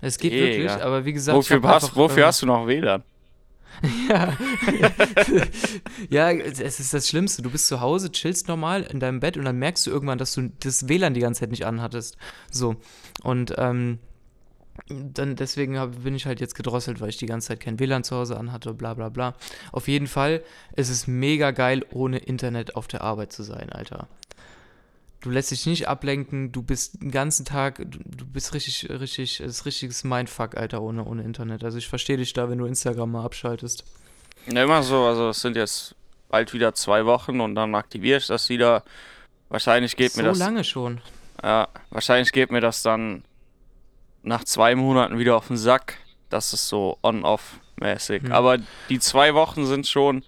Es 0.01 0.17
geht 0.19 0.33
Digga. 0.33 0.45
wirklich, 0.47 0.71
aber 0.83 1.05
wie 1.05 1.13
gesagt, 1.13 1.37
Wofür, 1.37 1.61
hast, 1.63 1.85
einfach, 1.85 1.97
wofür 1.97 2.23
ähm, 2.23 2.27
hast 2.27 2.41
du 2.43 2.47
noch 2.47 2.67
WLAN? 2.67 3.03
Ja. 4.09 4.37
ja, 6.11 6.31
es 6.33 6.81
ist 6.81 6.93
das 6.93 7.09
Schlimmste. 7.09 7.43
Du 7.43 7.51
bist 7.51 7.67
zu 7.67 7.81
Hause, 7.81 8.11
chillst 8.13 8.49
normal 8.49 8.83
in 8.83 9.01
deinem 9.01 9.21
Bett 9.21 9.37
und 9.37 9.45
dann 9.45 9.59
merkst 9.59 9.87
du 9.87 9.91
irgendwann, 9.91 10.19
dass 10.19 10.35
du 10.35 10.51
das 10.61 10.89
WLAN 10.89 11.15
die 11.15 11.21
ganze 11.21 11.41
Zeit 11.41 11.51
nicht 11.51 11.65
anhattest. 11.65 12.17
So. 12.51 12.77
Und 13.23 13.55
ähm, 13.59 13.99
dann 14.89 15.37
deswegen 15.37 15.79
hab, 15.79 16.03
bin 16.03 16.15
ich 16.15 16.27
halt 16.27 16.41
jetzt 16.41 16.55
gedrosselt, 16.55 17.01
weil 17.01 17.11
ich 17.11 17.19
die 17.19 17.27
ganze 17.27 17.49
Zeit 17.49 17.61
kein 17.61 17.79
WLAN 17.79 18.05
zu 18.05 18.17
Hause 18.17 18.37
anhatte, 18.37 18.75
bla 18.75 18.95
bla 18.95 19.09
bla. 19.09 19.35
Auf 19.73 19.89
jeden 19.89 20.07
Fall 20.07 20.43
ist 20.75 20.91
es 20.91 21.07
mega 21.07 21.51
geil, 21.51 21.85
ohne 21.91 22.19
Internet 22.19 22.77
auf 22.77 22.89
der 22.89 23.03
Arbeit 23.03 23.33
zu 23.33 23.43
sein, 23.43 23.71
Alter. 23.71 24.09
Du 25.21 25.29
lässt 25.29 25.51
dich 25.51 25.67
nicht 25.67 25.87
ablenken, 25.87 26.51
du 26.51 26.63
bist 26.63 27.03
den 27.03 27.11
ganzen 27.11 27.45
Tag, 27.45 27.77
du, 27.79 28.25
bist 28.25 28.55
richtig, 28.55 28.89
richtig, 28.89 29.41
es 29.41 29.59
ist 29.59 29.67
richtiges 29.67 30.03
Mindfuck, 30.03 30.57
Alter, 30.57 30.81
ohne, 30.81 31.05
ohne 31.05 31.23
Internet. 31.23 31.63
Also 31.63 31.77
ich 31.77 31.89
verstehe 31.89 32.17
dich 32.17 32.33
da, 32.33 32.49
wenn 32.49 32.59
du 32.59 32.65
Instagram 32.65 33.13
mal 33.13 33.25
abschaltest. 33.25 33.85
Ja, 34.47 34.65
immer 34.65 34.83
so, 34.83 35.05
also 35.05 35.29
es 35.29 35.41
sind 35.43 35.57
jetzt 35.57 35.95
bald 36.31 36.55
wieder 36.55 36.75
zwei 36.75 37.05
Wochen 37.05 37.41
und 37.41 37.55
dann 37.55 37.75
aktiviere 37.75 38.19
ich 38.19 38.29
das 38.29 38.49
wieder. 38.49 38.83
Wahrscheinlich 39.51 39.97
geht 39.97 40.13
so 40.13 40.23
mir 40.23 40.29
das. 40.29 40.39
lange 40.39 40.65
schon. 40.65 41.03
Ja, 41.43 41.69
wahrscheinlich 41.91 42.33
geht 42.33 42.51
mir 42.51 42.61
das 42.61 42.83
dann 42.83 43.23
nach 44.23 44.45
zwei 44.45 44.75
Monaten 44.75 45.19
wieder 45.19 45.37
auf 45.37 45.49
den 45.49 45.57
Sack. 45.57 45.99
Das 46.29 46.53
ist 46.53 46.69
so 46.69 46.99
on-off-mäßig. 47.03 48.23
Hm. 48.23 48.33
Aber 48.33 48.59
die 48.89 49.01
zwei 49.01 49.35
Wochen 49.35 49.67
sind 49.67 49.87
schon. 49.87 50.25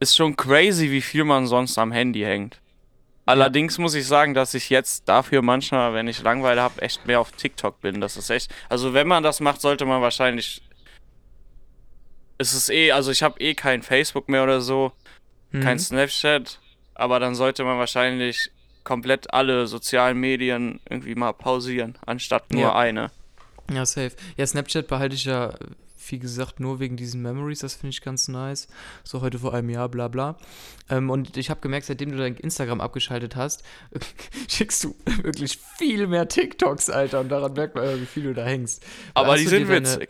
Ist 0.00 0.16
schon 0.16 0.36
crazy, 0.36 0.90
wie 0.90 1.02
viel 1.02 1.22
man 1.22 1.46
sonst 1.46 1.78
am 1.78 1.92
Handy 1.92 2.22
hängt. 2.22 2.61
Allerdings 3.24 3.78
muss 3.78 3.94
ich 3.94 4.06
sagen, 4.06 4.34
dass 4.34 4.52
ich 4.54 4.68
jetzt 4.68 5.08
dafür 5.08 5.42
manchmal, 5.42 5.94
wenn 5.94 6.08
ich 6.08 6.22
Langeweile 6.22 6.60
habe, 6.60 6.82
echt 6.82 7.06
mehr 7.06 7.20
auf 7.20 7.30
TikTok 7.32 7.80
bin. 7.80 8.00
Das 8.00 8.16
ist 8.16 8.30
echt. 8.30 8.52
Also, 8.68 8.94
wenn 8.94 9.06
man 9.06 9.22
das 9.22 9.38
macht, 9.40 9.60
sollte 9.60 9.84
man 9.84 10.02
wahrscheinlich. 10.02 10.62
Es 12.38 12.52
ist 12.54 12.70
eh, 12.70 12.90
also 12.92 13.10
ich 13.12 13.22
habe 13.22 13.38
eh 13.40 13.54
kein 13.54 13.82
Facebook 13.82 14.28
mehr 14.28 14.42
oder 14.42 14.60
so 14.60 14.92
Mhm. 15.52 15.60
kein 15.62 15.78
Snapchat, 15.78 16.58
aber 16.94 17.20
dann 17.20 17.34
sollte 17.34 17.62
man 17.62 17.78
wahrscheinlich 17.78 18.50
komplett 18.84 19.32
alle 19.34 19.66
sozialen 19.66 20.18
Medien 20.18 20.80
irgendwie 20.88 21.14
mal 21.14 21.32
pausieren, 21.32 21.96
anstatt 22.06 22.50
nur 22.50 22.62
Ja. 22.62 22.74
eine. 22.74 23.10
Ja, 23.70 23.84
safe. 23.86 24.12
Ja, 24.36 24.46
Snapchat 24.46 24.88
behalte 24.88 25.14
ich 25.14 25.26
ja, 25.26 25.54
wie 26.10 26.18
gesagt, 26.18 26.60
nur 26.60 26.80
wegen 26.80 26.96
diesen 26.96 27.22
Memories. 27.22 27.60
Das 27.60 27.74
finde 27.74 27.90
ich 27.90 28.00
ganz 28.02 28.28
nice. 28.28 28.68
So 29.04 29.20
heute 29.20 29.38
vor 29.38 29.54
einem 29.54 29.70
Jahr, 29.70 29.88
bla 29.88 30.08
bla. 30.08 30.36
Ähm, 30.88 31.10
und 31.10 31.36
ich 31.36 31.50
habe 31.50 31.60
gemerkt, 31.60 31.86
seitdem 31.86 32.10
du 32.12 32.18
dein 32.18 32.36
Instagram 32.36 32.80
abgeschaltet 32.80 33.36
hast, 33.36 33.62
schickst 34.48 34.84
du 34.84 34.94
wirklich 35.22 35.58
viel 35.78 36.06
mehr 36.06 36.28
TikToks, 36.28 36.90
Alter. 36.90 37.20
Und 37.20 37.28
daran 37.28 37.52
merkt 37.52 37.74
man, 37.74 38.00
wie 38.00 38.06
viel 38.06 38.24
du 38.24 38.34
da 38.34 38.44
hängst. 38.44 38.84
Aber 39.14 39.32
Hast 39.32 39.40
die 39.40 39.46
sind 39.46 39.68
deine- 39.68 39.80
witzig. 39.86 40.08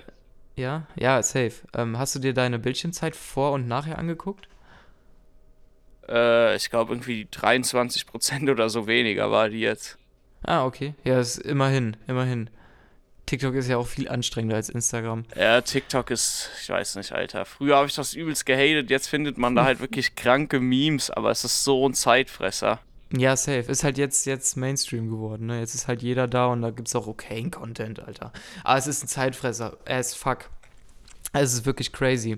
Ja, 0.55 0.87
ja, 0.97 1.23
safe. 1.23 1.53
Ähm, 1.75 1.99
hast 1.99 2.15
du 2.15 2.19
dir 2.19 2.35
deine 2.35 2.59
Bildschirmzeit 2.59 3.17
vor 3.17 3.53
und 3.53 3.67
nachher 3.69 3.99
angeguckt? 3.99 4.49
Äh, 6.09 6.57
ich 6.57 6.69
glaube 6.71 6.93
irgendwie 6.93 7.27
23% 7.31 8.51
oder 8.51 8.69
so 8.69 8.87
weniger 8.87 9.31
war 9.31 9.49
die 9.49 9.61
jetzt. 9.61 9.99
Ah, 10.43 10.65
okay. 10.67 10.95
Ja, 11.05 11.21
ist 11.21 11.39
immerhin, 11.39 11.97
immerhin. 12.07 12.51
TikTok 13.33 13.55
ist 13.55 13.67
ja 13.67 13.79
auch 13.79 13.87
viel 13.87 14.11
anstrengender 14.11 14.57
als 14.57 14.69
Instagram. 14.69 15.25
Ja, 15.35 15.63
TikTok 15.63 16.11
ist, 16.11 16.51
ich 16.61 16.69
weiß 16.69 16.97
nicht, 16.97 17.13
Alter. 17.13 17.47
Früher 17.47 17.77
habe 17.77 17.87
ich 17.87 17.95
das 17.95 18.13
übelst 18.13 18.45
gehatet, 18.45 18.91
jetzt 18.91 19.07
findet 19.07 19.39
man 19.39 19.57
da 19.57 19.65
halt 19.65 19.81
wirklich 19.81 20.17
kranke 20.17 20.61
Memes, 20.61 21.11
aber 21.11 21.31
es 21.31 21.43
ist 21.43 21.65
so 21.65 21.89
ein 21.89 21.95
Zeitfresser. 21.95 22.81
Ja, 23.11 23.35
safe. 23.35 23.73
Ist 23.73 23.85
halt 23.85 23.97
jetzt, 23.97 24.27
jetzt 24.27 24.59
Mainstream 24.59 25.09
geworden, 25.09 25.47
ne? 25.47 25.61
Jetzt 25.61 25.75
ist 25.75 25.89
halt 25.89 26.03
jeder 26.03 26.29
da 26.29 26.49
und 26.49 26.61
da 26.61 26.69
gibt's 26.69 26.95
auch 26.95 27.07
okayen 27.07 27.51
Content, 27.51 28.01
Alter. 28.01 28.35
Aber 28.65 28.79
es 28.79 28.87
ist 28.87 29.03
ein 29.03 29.09
Zeitfresser. 29.09 29.79
As 29.87 30.15
fuck. 30.15 30.51
Es 31.33 31.55
ist 31.55 31.65
wirklich 31.65 31.91
crazy. 31.91 32.37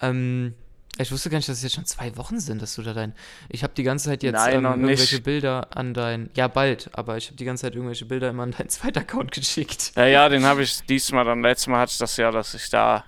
Ähm, 0.00 0.54
ich 0.98 1.10
wusste 1.10 1.30
gar 1.30 1.38
nicht, 1.38 1.48
dass 1.48 1.56
es 1.58 1.62
jetzt 1.62 1.74
schon 1.74 1.86
zwei 1.86 2.16
Wochen 2.16 2.38
sind, 2.38 2.60
dass 2.60 2.74
du 2.74 2.82
da 2.82 2.92
dein. 2.92 3.14
Ich 3.48 3.62
habe 3.62 3.72
die 3.74 3.82
ganze 3.82 4.10
Zeit 4.10 4.22
jetzt 4.22 4.34
Nein, 4.34 4.56
ähm, 4.58 4.64
irgendwelche 4.66 5.14
nicht. 5.16 5.24
Bilder 5.24 5.68
an 5.76 5.94
dein. 5.94 6.30
Ja, 6.34 6.48
bald, 6.48 6.90
aber 6.92 7.16
ich 7.16 7.26
habe 7.28 7.36
die 7.36 7.44
ganze 7.44 7.62
Zeit 7.62 7.74
irgendwelche 7.74 8.04
Bilder 8.04 8.28
immer 8.30 8.42
an 8.42 8.50
deinen 8.52 8.68
zweiten 8.70 8.98
Account 8.98 9.32
geschickt. 9.32 9.92
Ja, 9.96 10.06
ja, 10.06 10.28
den 10.28 10.44
habe 10.44 10.62
ich 10.62 10.80
diesmal, 10.84 11.24
dann 11.24 11.42
letztes 11.42 11.66
Mal 11.68 11.80
hatte 11.80 11.92
ich 11.92 11.98
das 11.98 12.16
ja, 12.18 12.30
dass 12.30 12.52
ich 12.54 12.68
da 12.68 13.04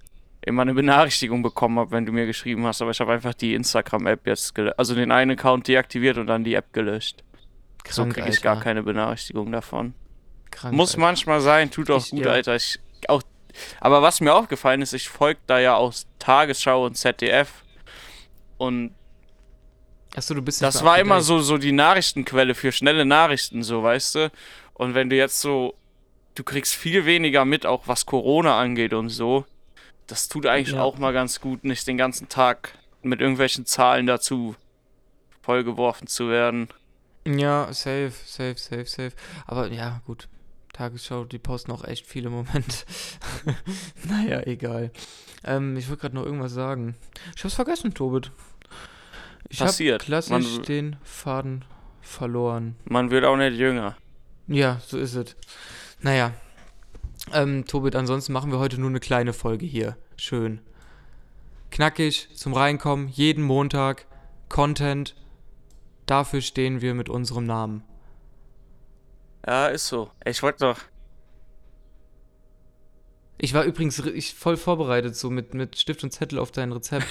immer 0.47 0.62
eine 0.62 0.75
Benachrichtigung 0.75 1.42
bekommen 1.42 1.79
habe, 1.79 1.90
wenn 1.90 2.05
du 2.07 2.12
mir 2.12 2.27
geschrieben 2.27 2.66
hast, 2.66 2.83
aber 2.83 2.90
ich 2.90 3.01
habe 3.01 3.12
einfach 3.12 3.33
die 3.35 3.55
Instagram-App 3.55 4.27
jetzt 4.27 4.55
gelöscht, 4.55 4.79
also 4.79 4.94
den 4.94 5.11
einen 5.11 5.33
Account 5.38 5.68
deaktiviert 5.68 6.18
und 6.18 6.27
dann 6.27 6.44
die 6.44 6.55
App 6.55 6.73
gelöscht. 6.73 7.23
so 7.88 8.03
Krank, 8.03 8.14
kriege 8.14 8.29
ich 8.29 8.42
gar 8.42 8.61
keine 8.61 8.83
Benachrichtigung 8.83 9.51
davon. 9.53 9.94
Krank, 10.51 10.75
Muss 10.75 10.90
Alter. 10.92 11.01
manchmal 11.01 11.40
sein, 11.40 11.70
tut 11.70 11.90
auch 11.90 12.05
Ich- 12.05 12.11
gut, 12.11 12.25
ja. 12.27 12.33
Alter. 12.33 12.57
Ich, 12.57 12.79
auch, 13.09 13.23
aber 13.81 14.03
was 14.03 14.20
mir 14.20 14.35
aufgefallen 14.35 14.83
ist, 14.83 14.92
ich 14.92 15.09
folge 15.09 15.40
da 15.47 15.59
ja 15.59 15.77
aus 15.77 16.07
Tagesschau 16.18 16.85
und 16.87 16.97
ZDF. 16.97 17.63
Und 18.57 18.95
Achso, 20.17 20.35
du 20.35 20.43
bist 20.43 20.62
das 20.62 20.85
war 20.85 20.99
immer 20.99 21.21
so, 21.21 21.40
so 21.40 21.59
die 21.59 21.73
Nachrichtenquelle 21.73 22.55
für 22.55 22.71
schnelle 22.71 23.05
Nachrichten, 23.05 23.62
so, 23.64 23.83
weißt 23.83 24.14
du? 24.14 24.31
Und 24.75 24.95
wenn 24.95 25.11
du 25.11 25.17
jetzt 25.17 25.40
so, 25.40 25.75
du 26.37 26.45
kriegst 26.45 26.75
viel 26.75 27.05
weniger 27.05 27.45
mit, 27.45 27.67
auch 27.67 27.88
was 27.88 28.07
Corona 28.07 28.59
angeht 28.61 28.93
und 28.93 29.09
so. 29.09 29.45
Das 30.07 30.29
tut 30.29 30.47
eigentlich 30.47 30.77
Ja. 30.77 30.83
auch 30.83 30.99
mal 30.99 31.12
ganz 31.12 31.40
gut, 31.40 31.64
nicht 31.64 31.87
den 31.87 31.97
ganzen 31.97 32.29
Tag 32.29 32.79
mit 33.03 33.21
irgendwelchen 33.21 33.67
Zahlen 33.67 34.07
dazu 34.07 34.55
vollgeworfen 35.43 36.07
zu 36.07 36.29
werden. 36.29 36.69
Ja, 37.27 37.73
safe, 37.73 38.12
safe, 38.25 38.57
safe, 38.57 38.87
safe. 38.87 39.12
Aber 39.47 39.69
ja, 39.73 40.01
gut. 40.07 40.29
Tagesschau, 40.74 41.24
die 41.24 41.38
posten 41.38 41.72
auch 41.72 41.84
echt 41.84 42.04
viel 42.04 42.26
im 42.26 42.32
Moment. 42.32 42.84
naja, 44.08 44.40
egal. 44.46 44.90
Ähm, 45.44 45.76
ich 45.76 45.88
wollte 45.88 46.02
gerade 46.02 46.14
noch 46.16 46.24
irgendwas 46.24 46.52
sagen. 46.52 46.96
Ich 47.37 47.44
hab's 47.44 47.54
vergessen, 47.54 47.94
Tobit. 47.94 48.30
Ich 49.48 49.60
Passiert. 49.60 50.02
hab 50.02 50.06
klassisch 50.06 50.30
Man- 50.56 50.62
den 50.64 50.96
Faden 51.02 51.64
verloren. 52.02 52.76
Man 52.84 53.10
wird 53.10 53.24
auch 53.24 53.37
nicht 53.37 53.56
jünger. 53.56 53.96
Ja, 54.48 54.80
so 54.84 54.98
ist 54.98 55.14
es. 55.14 55.37
Naja. 56.00 56.32
Ähm, 57.32 57.64
Tobit, 57.66 57.96
ansonsten 57.96 58.32
machen 58.32 58.50
wir 58.50 58.58
heute 58.58 58.78
nur 58.78 58.90
eine 58.90 59.00
kleine 59.00 59.32
Folge 59.32 59.64
hier. 59.64 59.96
Schön. 60.16 60.60
Knackig, 61.70 62.28
zum 62.34 62.52
Reinkommen, 62.52 63.08
jeden 63.08 63.44
Montag. 63.44 64.06
Content. 64.48 65.14
Dafür 66.06 66.40
stehen 66.42 66.80
wir 66.82 66.94
mit 66.94 67.08
unserem 67.08 67.46
Namen. 67.46 67.84
Ja, 69.46 69.66
ist 69.68 69.87
so. 69.88 70.11
Ich 70.24 70.42
wollte 70.42 70.66
doch. 70.66 70.78
Ich 73.38 73.52
war 73.52 73.64
übrigens 73.64 74.02
ri- 74.02 74.12
ich 74.12 74.35
voll 74.35 74.57
vorbereitet, 74.57 75.16
so 75.16 75.28
mit, 75.30 75.54
mit 75.54 75.76
Stift 75.78 76.02
und 76.04 76.12
Zettel 76.12 76.38
auf 76.38 76.50
dein 76.52 76.72
Rezept. 76.72 77.07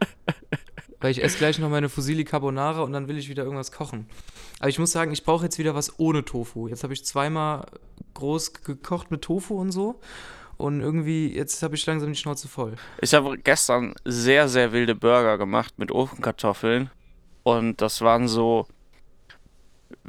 Weil 1.00 1.12
ich 1.12 1.22
esse 1.22 1.38
gleich 1.38 1.60
noch 1.60 1.68
meine 1.70 1.88
Fusilli 1.88 2.24
Carbonara 2.24 2.80
und 2.82 2.92
dann 2.92 3.06
will 3.06 3.18
ich 3.18 3.28
wieder 3.28 3.44
irgendwas 3.44 3.70
kochen. 3.70 4.08
Aber 4.58 4.68
ich 4.68 4.80
muss 4.80 4.90
sagen, 4.90 5.12
ich 5.12 5.22
brauche 5.24 5.44
jetzt 5.44 5.58
wieder 5.58 5.74
was 5.76 6.00
ohne 6.00 6.24
Tofu. 6.24 6.66
Jetzt 6.66 6.82
habe 6.82 6.92
ich 6.92 7.04
zweimal 7.04 7.66
groß 8.14 8.54
gekocht 8.54 9.12
mit 9.12 9.22
Tofu 9.22 9.54
und 9.60 9.70
so. 9.70 10.00
Und 10.56 10.80
irgendwie, 10.80 11.32
jetzt 11.32 11.62
habe 11.62 11.76
ich 11.76 11.86
langsam 11.86 12.08
die 12.12 12.18
Schnauze 12.18 12.48
voll. 12.48 12.74
Ich 13.00 13.14
habe 13.14 13.38
gestern 13.38 13.94
sehr, 14.04 14.48
sehr 14.48 14.72
wilde 14.72 14.96
Burger 14.96 15.38
gemacht 15.38 15.78
mit 15.78 15.92
Ofenkartoffeln. 15.92 16.90
Und 17.44 17.80
das 17.80 18.00
waren 18.00 18.26
so 18.26 18.66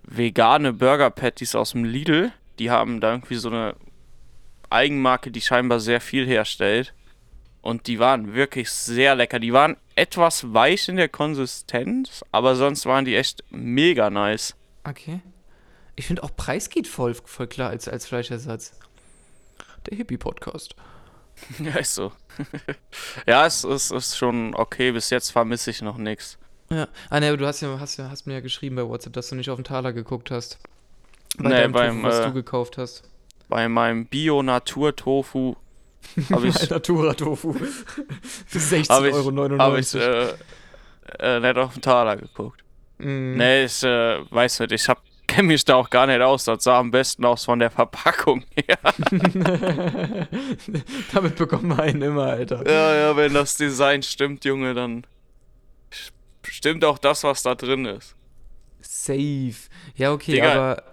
vegane 0.03 0.73
Burger 0.73 1.09
Patties 1.09 1.55
aus 1.55 1.71
dem 1.71 1.83
Lidl. 1.83 2.31
Die 2.57 2.71
haben 2.71 2.99
da 2.99 3.11
irgendwie 3.11 3.35
so 3.35 3.49
eine 3.49 3.75
Eigenmarke, 4.69 5.31
die 5.31 5.41
scheinbar 5.41 5.79
sehr 5.79 6.01
viel 6.01 6.25
herstellt. 6.27 6.93
Und 7.61 7.87
die 7.87 7.99
waren 7.99 8.33
wirklich 8.33 8.71
sehr 8.71 9.15
lecker. 9.15 9.39
Die 9.39 9.53
waren 9.53 9.75
etwas 9.95 10.53
weich 10.53 10.87
in 10.87 10.95
der 10.95 11.09
Konsistenz, 11.09 12.23
aber 12.31 12.55
sonst 12.55 12.85
waren 12.85 13.05
die 13.05 13.15
echt 13.15 13.43
mega 13.49 14.09
nice. 14.09 14.55
Okay. 14.83 15.21
Ich 15.95 16.07
finde 16.07 16.23
auch 16.23 16.33
Preis 16.35 16.69
geht 16.69 16.87
voll, 16.87 17.13
voll 17.13 17.47
klar 17.47 17.69
als, 17.69 17.89
als 17.89 18.07
Fleischersatz. 18.07 18.73
Der 19.89 19.97
Hippie-Podcast. 19.97 20.75
Ja, 21.59 21.77
ist 21.77 21.95
so. 21.95 22.11
ja, 23.25 23.45
es, 23.45 23.63
es 23.63 23.91
ist 23.91 24.17
schon 24.17 24.53
okay. 24.55 24.91
Bis 24.91 25.09
jetzt 25.09 25.31
vermisse 25.31 25.71
ich 25.71 25.81
noch 25.81 25.97
nichts. 25.97 26.37
Ja. 26.71 26.87
Ah, 27.09 27.19
ne, 27.19 27.27
aber 27.29 27.37
du 27.37 27.47
hast 27.47 27.61
ja, 27.61 27.79
hast 27.79 27.97
ja 27.97 28.09
hast 28.09 28.27
mir 28.27 28.33
ja 28.35 28.39
geschrieben 28.41 28.75
bei 28.75 28.87
WhatsApp, 28.87 29.13
dass 29.13 29.29
du 29.29 29.35
nicht 29.35 29.49
auf 29.49 29.57
den 29.57 29.63
Taler 29.65 29.91
geguckt 29.93 30.29
hast. 30.31 30.59
Bei 31.37 31.49
Nee, 31.49 31.67
beim, 31.67 32.01
Tofu, 32.01 32.07
was 32.07 32.19
äh, 32.19 32.25
du 32.27 32.33
gekauft 32.33 32.77
hast. 32.77 33.03
Bei 33.47 33.67
meinem 33.67 34.05
Bio-Natur-Tofu 34.05 35.55
habe 36.31 36.47
ich 36.47 36.69
Natura 36.69 37.13
Tofu. 37.13 37.53
Für 38.47 38.57
16,99 38.59 38.89
Hab 38.89 39.03
ich- 39.05 39.13
Euro. 39.13 39.57
habe 39.59 39.79
ich 39.79 39.95
äh, 39.95 40.27
äh, 41.19 41.39
nicht 41.39 41.57
auf 41.57 41.73
den 41.73 41.81
Taler 41.81 42.17
geguckt. 42.17 42.63
Mm. 42.99 43.37
Nee, 43.37 43.63
ich 43.65 43.83
äh, 43.83 44.19
weiß 44.31 44.59
nicht, 44.61 44.71
ich 44.73 44.87
hab, 44.89 45.01
kenn 45.27 45.47
mich 45.47 45.65
da 45.65 45.75
auch 45.75 45.89
gar 45.89 46.05
nicht 46.05 46.21
aus. 46.21 46.43
Das 46.45 46.63
sah 46.63 46.77
am 46.79 46.91
besten 46.91 47.25
aus 47.25 47.45
von 47.45 47.57
der 47.59 47.71
Verpackung 47.71 48.43
her. 48.55 48.77
Damit 51.13 51.35
bekommt 51.35 51.63
man 51.63 51.79
einen 51.79 52.01
immer, 52.01 52.25
Alter. 52.25 52.67
ja, 52.69 52.95
ja, 52.95 53.17
wenn 53.17 53.33
das 53.33 53.55
Design 53.55 54.03
stimmt, 54.03 54.45
Junge, 54.45 54.73
dann 54.73 55.05
stimmt 56.51 56.83
auch 56.85 56.97
das, 56.97 57.23
was 57.23 57.43
da 57.43 57.55
drin 57.55 57.85
ist. 57.85 58.15
Safe. 58.81 59.53
Ja, 59.95 60.11
okay, 60.13 60.33
Digga, 60.33 60.51
aber 60.53 60.83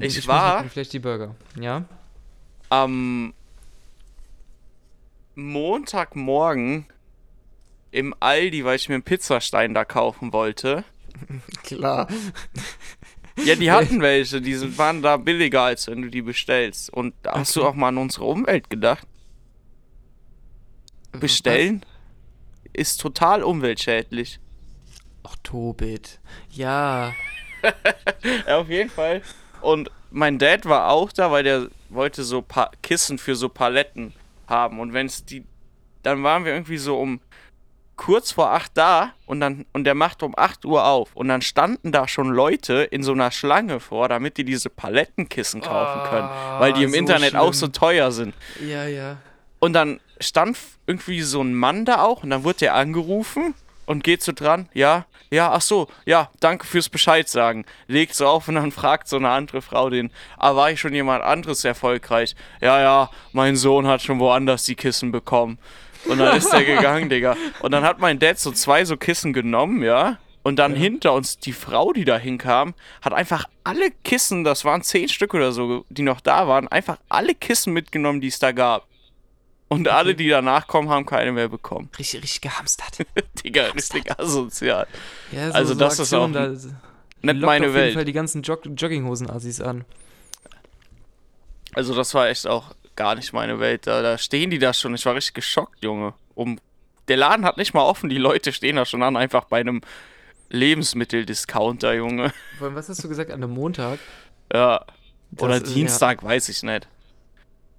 ich 0.00 0.16
muss 0.16 0.26
war- 0.28 0.64
vielleicht 0.64 0.92
die 0.92 0.98
Burger. 0.98 1.34
Ja? 1.60 1.84
Am 2.70 3.34
Montagmorgen 5.34 6.86
im 7.90 8.14
Aldi, 8.20 8.64
weil 8.64 8.76
ich 8.76 8.88
mir 8.88 8.96
einen 8.96 9.04
Pizzastein 9.04 9.74
da 9.74 9.84
kaufen 9.84 10.32
wollte. 10.32 10.84
Klar. 11.62 12.08
Ja, 13.44 13.54
die 13.56 13.70
hatten 13.72 14.00
welche, 14.00 14.40
die 14.40 14.54
sind, 14.54 14.78
waren 14.78 15.02
da 15.02 15.16
billiger, 15.16 15.62
als 15.62 15.86
wenn 15.86 16.02
du 16.02 16.08
die 16.10 16.22
bestellst. 16.22 16.90
Und 16.92 17.14
da 17.22 17.34
hast 17.34 17.54
du 17.56 17.64
auch 17.64 17.74
mal 17.74 17.88
an 17.88 17.98
unsere 17.98 18.24
Umwelt 18.24 18.70
gedacht? 18.70 19.06
Bestellen 21.12 21.84
ist 22.72 23.00
total 23.00 23.44
umweltschädlich. 23.44 24.40
Ach, 25.24 25.36
Tobit. 25.42 26.20
Ja. 26.50 27.12
Ja, 28.46 28.58
auf 28.58 28.68
jeden 28.68 28.90
Fall. 28.90 29.22
Und 29.62 29.90
mein 30.10 30.38
Dad 30.38 30.66
war 30.66 30.90
auch 30.90 31.10
da, 31.12 31.30
weil 31.30 31.42
der 31.44 31.68
wollte 31.88 32.22
so 32.22 32.42
pa 32.42 32.70
Kissen 32.82 33.16
für 33.16 33.34
so 33.34 33.48
Paletten 33.48 34.12
haben. 34.46 34.80
Und 34.80 34.92
wenn 34.92 35.06
es 35.06 35.24
die. 35.24 35.44
Dann 36.02 36.22
waren 36.22 36.44
wir 36.44 36.52
irgendwie 36.52 36.76
so 36.76 36.98
um 36.98 37.20
kurz 37.96 38.32
vor 38.32 38.50
acht 38.50 38.72
da 38.74 39.12
und 39.24 39.40
dann 39.40 39.64
und 39.72 39.84
der 39.84 39.94
macht 39.94 40.22
um 40.22 40.34
8 40.36 40.66
Uhr 40.66 40.84
auf. 40.84 41.16
Und 41.16 41.28
dann 41.28 41.40
standen 41.40 41.92
da 41.92 42.06
schon 42.06 42.28
Leute 42.28 42.82
in 42.82 43.02
so 43.02 43.12
einer 43.12 43.30
Schlange 43.30 43.80
vor, 43.80 44.08
damit 44.08 44.36
die 44.36 44.44
diese 44.44 44.68
Palettenkissen 44.68 45.62
kaufen 45.62 46.10
können. 46.10 46.28
Weil 46.58 46.74
die 46.74 46.82
im 46.82 46.90
so 46.90 46.96
Internet 46.96 47.34
auch 47.34 47.54
so 47.54 47.66
schlimm. 47.66 47.72
teuer 47.72 48.12
sind. 48.12 48.34
Ja, 48.60 48.84
ja. 48.84 49.16
Und 49.58 49.72
dann 49.72 50.00
stand 50.20 50.58
irgendwie 50.86 51.22
so 51.22 51.40
ein 51.40 51.54
Mann 51.54 51.86
da 51.86 52.02
auch 52.02 52.22
und 52.22 52.30
dann 52.30 52.44
wurde 52.44 52.58
der 52.58 52.74
angerufen 52.74 53.54
und 53.86 54.04
geht 54.04 54.22
so 54.22 54.32
dran, 54.32 54.68
ja, 54.74 55.06
ja, 55.30 55.50
ach 55.50 55.62
so, 55.62 55.88
ja, 56.04 56.30
danke 56.40 56.66
fürs 56.66 56.88
Bescheid 56.88 57.28
sagen. 57.28 57.64
Legt 57.88 58.14
so 58.14 58.26
auf 58.26 58.46
und 58.48 58.54
dann 58.54 58.70
fragt 58.80 59.08
so 59.08 59.16
eine 59.16 59.30
andere 59.30 59.62
Frau 59.62 59.90
den, 59.90 60.10
ah, 60.38 60.54
war 60.54 60.70
ich 60.70 60.80
schon 60.80 60.94
jemand 60.94 61.24
anderes 61.24 61.64
erfolgreich? 61.64 62.36
Ja, 62.60 62.80
ja, 62.80 63.10
mein 63.32 63.56
Sohn 63.56 63.86
hat 63.86 64.02
schon 64.02 64.20
woanders 64.20 64.64
die 64.64 64.76
Kissen 64.76 65.10
bekommen. 65.12 65.58
Und 66.06 66.18
dann 66.18 66.36
ist 66.36 66.52
der 66.52 66.64
gegangen, 66.76 67.08
Digga. 67.08 67.36
Und 67.60 67.72
dann 67.72 67.82
hat 67.82 67.98
mein 67.98 68.18
Dad 68.18 68.38
so 68.38 68.52
zwei 68.52 68.84
so 68.84 68.96
Kissen 68.96 69.32
genommen, 69.32 69.82
ja, 69.82 70.18
Und 70.42 70.56
dann 70.56 70.72
Ja. 70.74 70.78
hinter 70.80 71.14
uns 71.14 71.38
die 71.38 71.54
Frau, 71.54 71.92
die 71.94 72.04
da 72.04 72.18
hinkam, 72.18 72.74
hat 73.00 73.14
einfach 73.14 73.46
alle 73.64 73.90
Kissen, 74.04 74.44
das 74.44 74.64
waren 74.66 74.82
zehn 74.82 75.08
Stück 75.08 75.32
oder 75.32 75.52
so, 75.52 75.86
die 75.88 76.02
noch 76.02 76.20
da 76.20 76.46
waren, 76.46 76.68
einfach 76.68 76.98
alle 77.08 77.34
Kissen 77.34 77.72
mitgenommen, 77.72 78.20
die 78.20 78.28
es 78.28 78.38
da 78.38 78.52
gab. 78.52 78.86
Und 79.68 79.88
alle, 79.88 80.14
die 80.14 80.28
danach 80.28 80.66
kommen, 80.66 80.88
haben 80.90 81.06
keine 81.06 81.32
mehr 81.32 81.48
bekommen. 81.48 81.88
Richtig, 81.98 82.22
richtig 82.22 82.42
gehamstert. 82.42 82.98
Digga, 83.44 83.66
richtig 83.68 84.10
asozial. 84.18 84.86
Ja, 85.32 85.48
so, 85.48 85.54
Also 85.54 85.72
so 85.74 85.78
das 85.80 85.98
ist 85.98 86.12
auch 86.14 86.30
da 86.30 86.48
Nicht 86.48 86.70
meine 87.22 87.40
auf 87.40 87.50
jeden 87.50 87.74
Welt. 87.74 87.94
Fall 87.94 88.04
die 88.04 88.12
ganzen 88.12 88.42
Jog 88.42 88.60
Jogginghosen-Assis 88.66 89.60
an. 89.60 89.84
Also 91.72 91.94
das 91.94 92.14
war 92.14 92.28
echt 92.28 92.46
auch 92.46 92.74
gar 92.94 93.14
nicht 93.16 93.32
meine 93.32 93.58
Welt. 93.58 93.86
Da, 93.86 94.02
da 94.02 94.18
stehen 94.18 94.50
die 94.50 94.58
da 94.58 94.72
schon. 94.72 94.94
Ich 94.94 95.04
war 95.06 95.14
richtig 95.14 95.34
geschockt, 95.34 95.82
Junge. 95.82 96.14
Um, 96.34 96.58
der 97.08 97.16
Laden 97.16 97.44
hat 97.44 97.56
nicht 97.56 97.74
mal 97.74 97.82
offen. 97.82 98.08
Die 98.10 98.18
Leute 98.18 98.52
stehen 98.52 98.76
da 98.76 98.84
schon 98.84 99.02
an, 99.02 99.16
einfach 99.16 99.44
bei 99.44 99.60
einem 99.60 99.80
Lebensmitteldiscounter, 100.50 101.94
Junge. 101.94 102.32
Vor 102.58 102.68
allem, 102.68 102.76
was 102.76 102.88
hast 102.88 103.02
du 103.02 103.08
gesagt, 103.08 103.30
an 103.30 103.42
einem 103.42 103.52
Montag? 103.54 103.98
Ja. 104.52 104.84
Oder 105.38 105.58
Das 105.60 105.68
ist- 105.68 105.74
Dienstag, 105.74 106.22
weiß 106.22 106.48
ich 106.48 106.62
nicht. 106.62 106.86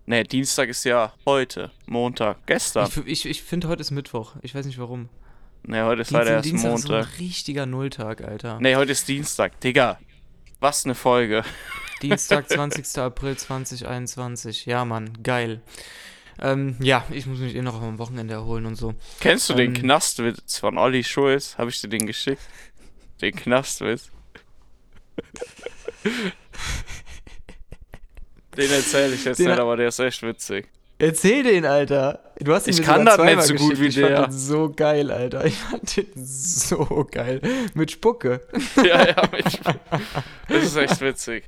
Nee, 0.07 0.23
Dienstag 0.23 0.69
ist 0.69 0.83
ja 0.83 1.13
heute. 1.25 1.71
Montag. 1.87 2.45
Gestern. 2.45 2.87
Ich, 2.87 3.05
ich, 3.07 3.25
ich 3.25 3.43
finde, 3.43 3.67
heute 3.67 3.81
ist 3.81 3.91
Mittwoch. 3.91 4.35
Ich 4.43 4.53
weiß 4.53 4.65
nicht 4.65 4.77
warum. 4.77 5.09
Nee, 5.63 5.81
heute 5.81 6.03
ist 6.03 6.11
leider 6.11 6.31
erst 6.31 6.45
Dienstag 6.45 6.75
ist 6.75 6.81
so 6.83 6.89
Montag. 6.91 7.07
ein 7.11 7.17
richtiger 7.19 7.65
Nulltag, 7.65 8.21
Alter. 8.21 8.59
Nee, 8.59 8.75
heute 8.75 8.91
ist 8.91 9.07
Dienstag. 9.07 9.59
Digga. 9.61 9.99
Was 10.59 10.85
eine 10.85 10.93
Folge. 10.93 11.43
Dienstag, 12.03 12.47
20. 12.49 12.99
April 12.99 13.35
2021. 13.35 14.67
Ja, 14.67 14.85
Mann, 14.85 15.23
geil. 15.23 15.61
Ähm, 16.39 16.75
ja, 16.79 17.03
ich 17.09 17.25
muss 17.25 17.39
mich 17.39 17.55
eh 17.55 17.61
noch 17.63 17.81
am 17.81 17.97
Wochenende 17.97 18.33
erholen 18.35 18.65
und 18.67 18.75
so. 18.75 18.93
Kennst 19.21 19.49
du 19.49 19.53
den 19.55 19.73
Ähm. 19.73 19.81
Knastwitz 19.81 20.59
von 20.59 20.77
Olli 20.77 21.03
Schulz? 21.03 21.57
Habe 21.57 21.71
ich 21.71 21.81
dir 21.81 21.87
den 21.87 22.05
geschickt? 22.05 22.41
Den 23.21 23.35
Knastwitz. 23.35 24.11
Den 28.57 28.71
erzähle 28.71 29.13
ich 29.15 29.25
jetzt 29.25 29.37
Den 29.39 29.47
nicht, 29.47 29.57
ha- 29.57 29.61
aber 29.61 29.77
der 29.77 29.87
ist 29.89 29.99
echt 29.99 30.21
witzig. 30.23 30.67
Erzähl 30.97 31.43
den, 31.43 31.65
Alter. 31.65 32.19
Du 32.39 32.53
hast 32.53 32.67
ihn 32.67 32.73
Ich 32.73 32.81
kann 32.81 33.05
das 33.05 33.17
nicht 33.17 33.41
so 33.41 33.55
gut 33.55 33.79
wie 33.81 33.87
ich 33.87 33.95
der. 33.95 34.15
fand 34.15 34.27
den 34.27 34.37
so 34.39 34.69
geil, 34.73 35.11
Alter. 35.11 35.45
Ich 35.45 35.57
fand 35.57 35.97
den 35.97 36.07
so 36.15 37.05
geil. 37.11 37.41
Mit 37.73 37.91
Spucke. 37.91 38.39
ja, 38.77 39.05
ja, 39.09 39.23
ich, 39.37 39.59
das 40.47 40.63
ist 40.63 40.75
echt 40.77 41.01
witzig. 41.01 41.43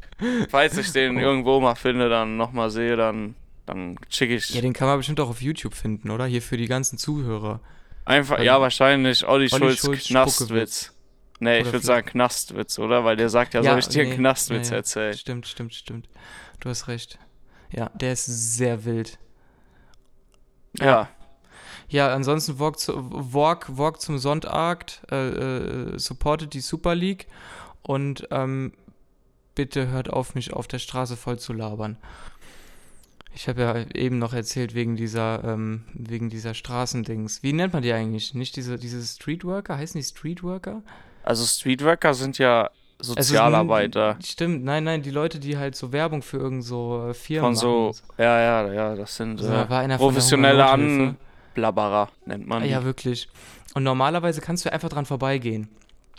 Falls 0.50 0.78
ich 0.78 0.91
den 0.91 1.17
irgendwo 1.17 1.62
mal 1.62 1.76
finde, 1.76 2.10
dann 2.10 2.36
nochmal 2.36 2.70
sehe, 2.70 2.98
dann, 2.98 3.36
dann 3.65 3.98
schicke 4.10 4.36
ich 4.36 4.50
Ja, 4.54 4.60
den 4.60 4.74
kann 4.74 4.88
man 4.89 4.98
bestimmt 4.98 5.22
auch 5.22 5.30
auf 5.30 5.41
YouTube 5.41 5.76
finden, 5.76 6.10
oder? 6.12 6.26
Hier 6.26 6.41
für 6.41 6.58
die 6.58 6.67
ganzen 6.67 6.98
Zuhörer. 6.98 7.62
einfach, 8.04 8.39
ähm, 8.39 8.46
ja, 8.46 8.60
wahrscheinlich 8.60 9.26
Olli, 9.26 9.48
Olli 9.54 9.63
Schulz, 9.63 9.80
Schulz 9.80 10.08
Knastwitz. 10.08 10.93
Nee, 11.39 11.58
ich 11.60 11.62
Oder 11.62 11.65
würde 11.67 11.70
vielleicht- 11.70 11.86
sagen 11.86 12.08
Knastwitz, 12.08 12.80
oder? 12.80 13.06
Weil 13.06 13.15
der 13.15 13.30
sagt 13.30 13.54
ja, 13.54 13.63
soll 13.63 13.80
ich 13.80 13.88
dir 13.88 14.02
einen 14.02 14.10
nee, 14.12 14.15
Knastwitz 14.17 14.67
ja, 14.70 14.72
ja. 14.74 14.78
erzählen? 14.78 15.13
Stimmt, 15.13 15.48
stimmt, 15.48 15.74
stimmt. 15.74 16.10
Du 16.60 16.70
hast 16.70 16.88
recht. 16.88 17.20
Ja, 17.72 17.89
der 17.89 18.13
ist 18.13 18.26
sehr 18.26 18.86
wild. 18.86 19.20
Ja. 20.80 21.10
Ja, 21.89 22.13
ansonsten 22.13 22.60
walk, 22.60 22.80
zu, 22.80 22.93
walk, 23.34 23.78
walk 23.78 24.02
zum 24.02 24.17
Sonntag, 24.17 24.86
äh, 25.10 25.30
äh, 25.30 26.00
supportet 26.00 26.54
die 26.54 26.60
Super 26.60 26.96
League 26.96 27.28
und 27.82 28.28
ähm, 28.32 28.74
bitte 29.56 29.88
hört 29.88 30.10
auf, 30.10 30.36
mich 30.36 30.54
auf 30.54 30.67
der 30.67 30.80
Straße 30.80 31.15
voll 31.15 31.39
zu 31.39 31.54
labern. 31.54 31.98
Ich 33.34 33.48
habe 33.48 33.62
ja 33.62 33.76
eben 33.93 34.17
noch 34.17 34.34
erzählt 34.34 34.74
wegen 34.74 34.96
dieser, 34.96 35.43
ähm, 35.43 35.84
wegen 35.93 36.30
dieser 36.30 36.54
Straßendings. 36.54 37.43
Wie 37.43 37.54
nennt 37.54 37.72
man 37.72 37.84
die 37.84 37.93
eigentlich? 37.93 38.34
Nicht 38.34 38.56
diese, 38.56 38.78
diese 38.78 39.02
Streetworker? 39.02 39.78
Heißen 39.78 40.00
die 40.00 40.06
Streetworker? 40.06 40.82
Also 41.24 41.46
Streetworker 41.46 42.13
sind 42.13 42.38
ja 42.38 42.72
Also, 43.00 43.14
Sozialarbeiter. 43.14 44.18
Stimmt, 44.24 44.64
nein, 44.64 44.84
nein, 44.84 45.02
die 45.04 45.12
Leute, 45.12 45.40
die 45.40 45.58
halt 45.58 45.76
so 45.76 45.92
Werbung 45.92 46.22
für 46.24 46.38
irgend 46.38 46.64
so 46.64 47.08
äh, 47.10 47.14
Firmen 47.14 47.50
Von 47.50 47.56
so, 47.56 47.88
machen. 47.90 48.14
ja, 48.18 48.40
ja, 48.42 48.74
ja, 48.74 48.96
das 48.96 49.16
sind 49.16 49.38
So, 49.40 49.52
äh, 49.52 49.98
professionelle. 49.98 50.66
Anblabberer, 50.66 52.10
nennt 52.26 52.48
man 52.48 52.62
Ah, 52.64 52.66
die. 52.66 52.72
ja, 52.72 52.84
wirklich. 52.84 53.28
Und 53.76 53.84
normalerweise 53.84 54.42
kannst 54.42 54.66
du 54.66 54.74
einfach 54.74 54.90
dran 54.90 55.06
vorbeigehen. 55.06 55.70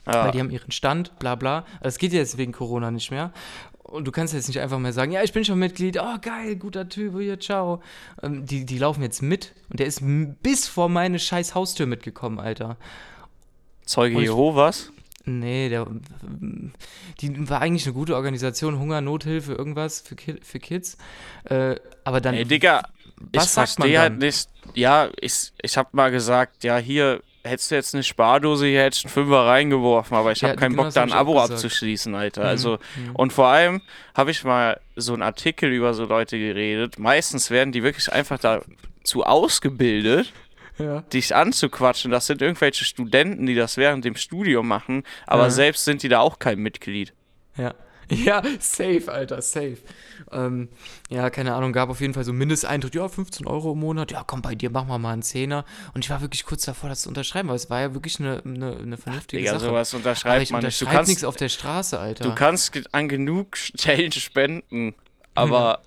Ja. 0.07 0.25
Weil 0.27 0.31
die 0.31 0.41
haben 0.41 0.51
ihren 0.51 0.71
Stand, 0.71 1.19
bla 1.19 1.35
bla. 1.35 1.65
Das 1.83 1.99
geht 1.99 2.13
jetzt 2.13 2.39
wegen 2.39 2.53
Corona 2.53 2.91
nicht 2.91 3.11
mehr. 3.11 3.33
Und 3.83 4.07
du 4.07 4.13
kannst 4.13 4.33
jetzt 4.35 4.49
nicht 4.49 4.61
einfach 4.61 4.79
mehr 4.79 4.93
sagen, 4.93 5.13
ja, 5.13 5.23
ich 5.23 5.33
bin 5.33 5.45
schon 5.45 5.59
Mitglied, 5.59 5.99
oh 6.01 6.17
geil, 6.21 6.57
guter 6.57 6.89
Typ, 6.89 7.19
hier, 7.19 7.41
ciao. 7.41 7.83
Ähm, 8.23 8.45
die, 8.47 8.65
die 8.67 8.79
laufen 8.79 9.03
jetzt 9.03 9.23
mit 9.23 9.55
und 9.71 9.81
der 9.81 9.87
ist 9.87 10.01
bis 10.43 10.69
vor 10.69 10.89
meine 10.89 11.19
scheiß 11.19 11.55
Haustür 11.55 11.87
mitgekommen, 11.87 12.39
Alter. 12.39 12.77
Zeuge 13.87 14.21
Jehovas. 14.21 14.93
Nee, 15.29 15.69
der, 15.69 15.87
die 17.21 17.49
war 17.49 17.61
eigentlich 17.61 17.87
eine 17.87 17.95
gute 17.95 18.15
Organisation, 18.17 18.79
Hunger, 18.79 19.01
Nothilfe, 19.01 19.53
irgendwas 19.53 20.01
für, 20.01 20.17
Ki 20.17 20.37
für 20.43 20.59
Kids. 20.59 20.97
Äh, 21.45 21.77
aber 22.05 22.21
dann, 22.21 22.35
Ey, 22.35 22.45
Digga, 22.45 22.83
ich 23.33 23.41
was 23.41 23.57
man 23.57 23.67
verstehe 23.67 24.01
halt 24.01 24.19
nicht. 24.19 24.49
Ja, 24.75 25.09
ich, 25.21 25.53
ich 25.63 25.77
hab 25.77 25.95
mal 25.95 26.11
gesagt, 26.11 26.65
ja, 26.65 26.79
hier 26.79 27.23
hättest 27.45 27.71
du 27.71 27.75
jetzt 27.77 27.95
eine 27.95 28.03
Spardose, 28.03 28.67
hier 28.67 28.83
hättest 28.83 29.05
du 29.05 29.09
einen 29.09 29.15
Fünfer 29.15 29.47
reingeworfen, 29.47 30.17
aber 30.17 30.33
ich 30.33 30.41
Ja, 30.43 30.49
habe 30.51 30.59
keinen 30.59 30.73
genau 30.73 30.85
Bock, 30.85 30.93
da 30.95 31.03
ein 31.03 31.09
ich 31.09 31.15
Abo 31.15 31.41
abzuschließen, 31.41 32.15
Alter. 32.15 32.43
Mhm, 32.43 32.47
Also, 32.49 32.79
mhm. 32.97 33.17
und 33.17 33.33
vor 33.33 33.47
allem 33.49 33.81
habe 34.15 34.31
ich 34.31 34.45
mal 34.45 34.81
so 34.97 35.15
einen 35.15 35.23
Artikel 35.23 35.71
über 35.73 35.95
so 35.95 36.05
Leute 36.05 36.39
geredet. 36.39 36.99
Meistens 36.99 37.51
werden 37.51 37.73
die 37.73 37.83
wirklich 37.83 38.13
einfach 38.13 38.39
dazu 38.39 39.25
ausgebildet, 39.25 40.33
ja. 40.79 41.01
dich 41.13 41.35
anzuquatschen. 41.35 42.11
Das 42.11 42.27
sind 42.27 42.43
irgendwelche 42.43 42.85
Studenten, 42.85 43.47
die 43.47 43.55
das 43.55 43.77
während 43.77 44.05
dem 44.05 44.17
Studium 44.17 44.67
machen, 44.69 45.03
aber 45.27 45.45
Ja. 45.45 45.51
selbst 45.51 45.85
sind 45.85 46.03
die 46.03 46.09
da 46.09 46.21
auch 46.21 46.39
kein 46.39 46.59
Mitglied. 46.59 47.13
Ja. 47.57 47.75
Ja, 48.11 48.43
safe, 48.59 49.13
Alter, 49.13 49.43
safe. 49.43 49.77
Ähm, 50.33 50.71
ja, 51.11 51.29
keine 51.29 51.55
Ahnung, 51.55 51.75
gab 51.75 51.91
auf 51.91 52.01
jeden 52.01 52.15
Fall 52.15 52.25
so 52.25 52.33
Mindesteintritt, 52.33 52.95
ja, 52.95 53.07
15 53.07 53.47
Euro 53.47 53.73
im 53.73 53.81
Monat, 53.81 54.11
ja, 54.13 54.25
komm, 54.27 54.41
bei 54.41 54.55
dir 54.55 54.71
machen 54.71 54.89
wir 54.89 54.99
mal 54.99 55.13
einen 55.13 55.21
Zehner. 55.21 55.67
Und 55.93 56.07
ich 56.07 56.11
war 56.11 56.23
wirklich 56.23 56.47
kurz 56.47 56.65
davor, 56.65 56.89
das 56.89 57.03
zu 57.03 57.11
unterschreiben, 57.11 57.51
weil 57.51 57.57
es 57.57 57.69
war 57.69 57.83
ja 57.83 57.93
wirklich 57.93 58.19
eine, 58.19 58.43
eine, 58.47 58.79
eine 58.79 58.97
vernünftige 58.97 59.43
Digga, 59.43 59.59
Sache. 59.59 59.67
sowas 59.67 59.93
Aber 59.93 59.99
unterschreibt 59.99 60.43
ich 60.43 60.51
man 60.51 60.65
nicht. 60.65 60.81
Du 60.81 60.87
nichts 60.87 61.23
auf 61.23 61.37
der 61.37 61.51
Straße, 61.51 61.99
Alter. 61.99 62.25
du 62.25 62.35
kannst 62.35 62.81
an 62.93 63.11
genug 63.11 63.59
Stellen 63.59 64.11
spenden, 64.13 64.95
aber, 65.35 65.83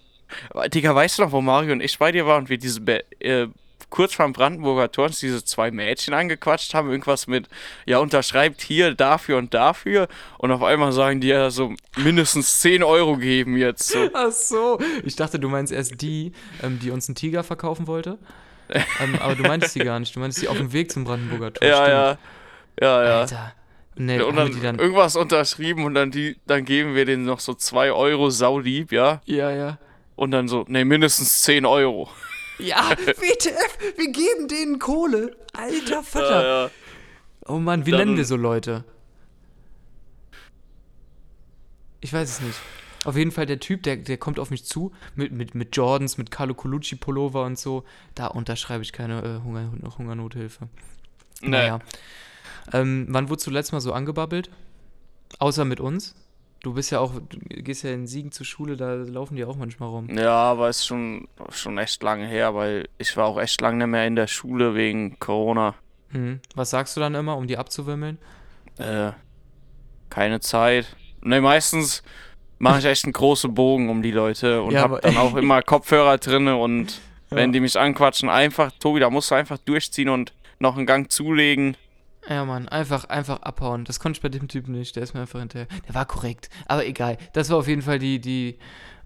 aber, 0.51 0.69
Digga, 0.69 0.93
weißt 0.93 1.17
du 1.17 1.23
noch, 1.23 1.31
wo 1.31 1.41
Mario 1.41 1.73
und 1.73 1.81
ich 1.81 1.97
bei 1.97 2.11
dir 2.11 2.27
waren 2.27 2.43
und 2.43 2.49
wir 2.49 2.59
diese, 2.59 2.81
Be 2.81 3.03
äh, 3.19 3.47
kurz 3.91 4.15
vorm 4.15 4.33
Brandenburger 4.33 4.91
Tor 4.91 5.05
uns 5.05 5.19
diese 5.19 5.45
zwei 5.45 5.69
Mädchen 5.69 6.15
angequatscht 6.15 6.73
haben, 6.73 6.89
irgendwas 6.89 7.27
mit, 7.27 7.47
ja, 7.85 7.99
unterschreibt 7.99 8.61
hier 8.61 8.95
dafür 8.95 9.37
und 9.37 9.53
dafür 9.53 10.07
und 10.39 10.51
auf 10.51 10.63
einmal 10.63 10.91
sagen 10.91 11.21
die 11.21 11.27
ja 11.27 11.51
so 11.51 11.75
mindestens 11.97 12.61
10 12.61 12.81
Euro 12.81 13.17
geben 13.17 13.55
jetzt. 13.57 13.89
So. 13.89 14.09
Ach 14.13 14.31
so. 14.31 14.79
Ich 15.03 15.15
dachte, 15.15 15.37
du 15.37 15.47
meinst 15.49 15.71
erst 15.71 16.01
die, 16.01 16.31
ähm, 16.63 16.79
die 16.79 16.89
uns 16.89 17.07
einen 17.07 17.15
Tiger 17.15 17.43
verkaufen 17.43 17.85
wollte. 17.85 18.17
ähm, 18.69 19.19
aber 19.19 19.35
du 19.35 19.43
meintest 19.43 19.75
die 19.75 19.79
gar 19.79 19.99
nicht. 19.99 20.15
Du 20.15 20.19
meinst 20.19 20.41
die 20.41 20.47
auf 20.47 20.57
dem 20.57 20.73
Weg 20.73 20.91
zum 20.91 21.03
Brandenburger 21.03 21.53
Tor. 21.53 21.67
Ja, 21.67 21.75
stimmt. 21.75 21.91
ja, 21.91 22.17
ja, 22.81 23.03
ja. 23.03 23.19
Alter. 23.19 23.53
Nee, 23.95 24.21
und 24.21 24.35
dann, 24.37 24.51
die 24.51 24.61
dann. 24.61 24.79
irgendwas 24.79 25.15
unterschrieben 25.17 25.83
und 25.83 25.93
dann 25.93 26.11
die, 26.11 26.37
dann 26.47 26.63
geben 26.63 26.95
wir 26.95 27.05
denen 27.05 27.25
noch 27.25 27.41
so 27.41 27.53
2 27.53 27.91
Euro 27.91 28.29
saulieb, 28.29 28.91
ja. 28.91 29.21
Ja, 29.25 29.51
ja. 29.51 29.77
Und 30.15 30.31
dann 30.31 30.47
so, 30.47 30.65
ne, 30.67 30.85
mindestens 30.85 31.41
10 31.43 31.65
Euro. 31.65 32.09
Ja, 32.61 32.91
WTF, 32.97 33.77
wir 33.97 34.11
geben 34.11 34.47
denen 34.47 34.79
Kohle. 34.79 35.35
Alter 35.53 36.03
Vater. 36.03 36.43
Ja, 36.43 36.63
ja. 36.65 36.71
Oh 37.47 37.57
Mann, 37.59 37.85
wie 37.85 37.91
Dann- 37.91 37.99
nennen 38.01 38.17
wir 38.17 38.25
so 38.25 38.35
Leute? 38.35 38.83
Ich 41.99 42.13
weiß 42.13 42.29
es 42.29 42.41
nicht. 42.41 42.59
Auf 43.03 43.15
jeden 43.17 43.31
Fall 43.31 43.45
der 43.47 43.59
Typ, 43.59 43.81
der, 43.83 43.97
der 43.97 44.17
kommt 44.17 44.39
auf 44.39 44.51
mich 44.51 44.63
zu 44.65 44.91
mit, 45.15 45.31
mit, 45.31 45.55
mit 45.55 45.75
Jordans, 45.75 46.17
mit 46.17 46.29
Carlo 46.29 46.53
Colucci 46.53 46.95
Pullover 46.95 47.45
und 47.45 47.57
so. 47.57 47.83
Da 48.13 48.27
unterschreibe 48.27 48.83
ich 48.83 48.93
keine 48.93 49.21
äh, 49.23 49.43
Hunger, 49.43 49.71
Hungernothilfe. 49.97 50.67
Nee. 51.41 51.49
Naja. 51.49 51.79
Ähm, 52.73 53.07
wann 53.09 53.29
wurdest 53.29 53.47
du 53.47 53.51
letztes 53.51 53.71
Mal 53.71 53.81
so 53.81 53.93
angebabbelt? 53.93 54.51
Außer 55.39 55.65
mit 55.65 55.79
uns? 55.79 56.13
Du 56.63 56.73
bist 56.75 56.91
ja 56.91 56.99
auch, 56.99 57.13
du 57.15 57.39
gehst 57.63 57.83
ja 57.83 57.91
in 57.91 58.05
Siegen 58.05 58.31
zur 58.31 58.45
Schule, 58.45 58.77
da 58.77 58.93
laufen 58.93 59.35
die 59.35 59.43
auch 59.45 59.55
manchmal 59.55 59.89
rum. 59.89 60.07
Ja, 60.15 60.29
aber 60.31 60.69
ist 60.69 60.85
schon, 60.85 61.27
schon 61.49 61.77
echt 61.79 62.03
lange 62.03 62.27
her, 62.27 62.53
weil 62.53 62.87
ich 62.99 63.17
war 63.17 63.25
auch 63.25 63.39
echt 63.39 63.59
lange 63.61 63.77
nicht 63.79 63.87
mehr 63.87 64.05
in 64.05 64.15
der 64.15 64.27
Schule 64.27 64.75
wegen 64.75 65.17
Corona. 65.19 65.73
Hm. 66.09 66.39
Was 66.53 66.69
sagst 66.69 66.95
du 66.95 66.99
dann 67.01 67.15
immer, 67.15 67.35
um 67.35 67.47
die 67.47 67.57
abzuwimmeln? 67.57 68.19
Äh, 68.77 69.11
keine 70.09 70.39
Zeit. 70.39 70.95
Ne, 71.23 71.41
meistens 71.41 72.03
mache 72.59 72.77
ich 72.79 72.85
echt 72.85 73.05
einen 73.05 73.13
großen 73.13 73.51
Bogen 73.55 73.89
um 73.89 74.03
die 74.03 74.11
Leute 74.11 74.61
und 74.61 74.73
Ja, 74.73 74.81
hab 74.81 74.91
aber- 74.91 75.01
dann 75.01 75.17
auch 75.17 75.35
immer 75.37 75.63
Kopfhörer 75.63 76.19
drinne 76.19 76.57
und 76.57 77.01
Ja. 77.31 77.37
wenn 77.37 77.53
die 77.53 77.59
mich 77.59 77.79
anquatschen, 77.79 78.29
einfach, 78.29 78.71
Tobi, 78.79 78.99
da 78.99 79.09
musst 79.09 79.31
du 79.31 79.35
einfach 79.35 79.57
durchziehen 79.57 80.09
und 80.09 80.31
noch 80.59 80.77
einen 80.77 80.85
Gang 80.85 81.11
zulegen. 81.11 81.75
Ja, 82.33 82.45
Mann, 82.45 82.69
einfach, 82.69 83.05
einfach 83.05 83.41
abhauen. 83.41 83.83
Das 83.83 83.99
konnte 83.99 84.17
ich 84.17 84.21
bei 84.21 84.29
dem 84.29 84.47
Typen 84.47 84.71
nicht. 84.73 84.95
Der 84.95 85.03
ist 85.03 85.13
mir 85.13 85.21
einfach 85.21 85.39
hinterher. 85.39 85.67
Der 85.87 85.95
war 85.95 86.05
korrekt. 86.05 86.49
Aber 86.67 86.85
egal. 86.85 87.17
Das 87.33 87.49
war 87.49 87.57
auf 87.57 87.67
jeden 87.67 87.81
Fall 87.81 87.99
die, 87.99 88.19
die, 88.21 88.57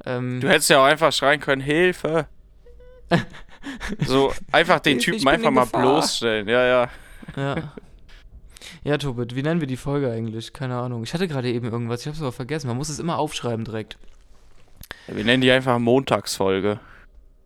ähm, 0.05 0.41
Du 0.41 0.47
hättest 0.49 0.69
ja 0.69 0.79
auch 0.79 0.85
einfach 0.85 1.11
schreien 1.11 1.39
können, 1.39 1.61
Hilfe. 1.61 2.27
So, 4.05 4.31
einfach 4.51 4.79
den 4.79 4.97
Ich- 4.99 5.07
ich 5.07 5.13
Typen 5.13 5.19
bin 5.25 5.27
einfach 5.29 5.47
in 5.47 5.53
mal 5.55 5.63
Gefahr. 5.63 5.81
bloßstellen. 5.81 6.47
Ja, 6.47 6.65
ja. 6.67 6.89
ja. 7.35 7.73
Ja, 8.83 8.97
Tobit, 8.99 9.35
wie 9.35 9.41
nennen 9.41 9.59
wir 9.59 9.67
die 9.67 9.77
Folge 9.77 10.11
eigentlich? 10.11 10.53
Keine 10.53 10.75
Ahnung. 10.77 11.03
Ich 11.03 11.13
hatte 11.15 11.27
gerade 11.27 11.51
eben 11.51 11.71
irgendwas, 11.71 12.01
ich 12.01 12.07
hab's 12.07 12.21
aber 12.21 12.31
vergessen. 12.31 12.67
Man 12.67 12.77
muss 12.77 12.89
es 12.89 12.99
immer 12.99 13.17
aufschreiben 13.17 13.65
direkt. 13.65 13.97
Wir 15.07 15.23
nennen 15.23 15.41
die 15.41 15.49
einfach 15.51 15.79
Montagsfolge, 15.79 16.79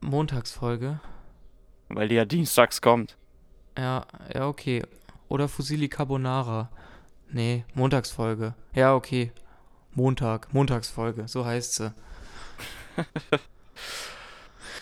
Montagsfolge. 0.02 1.00
weil 1.88 2.10
die 2.10 2.16
ja 2.16 2.26
dienstags 2.26 2.82
kommt. 2.82 3.16
Ja, 3.78 4.06
ja, 4.34 4.48
okay. 4.48 4.84
Oder 5.30 5.48
Fusili 5.48 5.88
Carbonara. 5.88 6.70
Nee, 7.32 7.64
Montagsfolge. 7.76 8.56
Ja, 8.74 8.94
okay. 8.96 9.32
Montag, 9.94 10.54
Montagsfolge, 10.54 11.28
so 11.28 11.46
heißt 11.46 11.76
sie. 11.76 11.94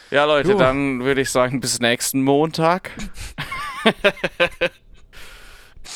Ja, 0.09 0.23
Leute, 0.23 0.51
Jo. 0.53 0.57
dann 0.57 1.03
würde 1.03 1.19
ich 1.19 1.29
sagen, 1.29 1.59
bis 1.59 1.81
nächsten 1.81 2.21
Montag. 2.23 2.91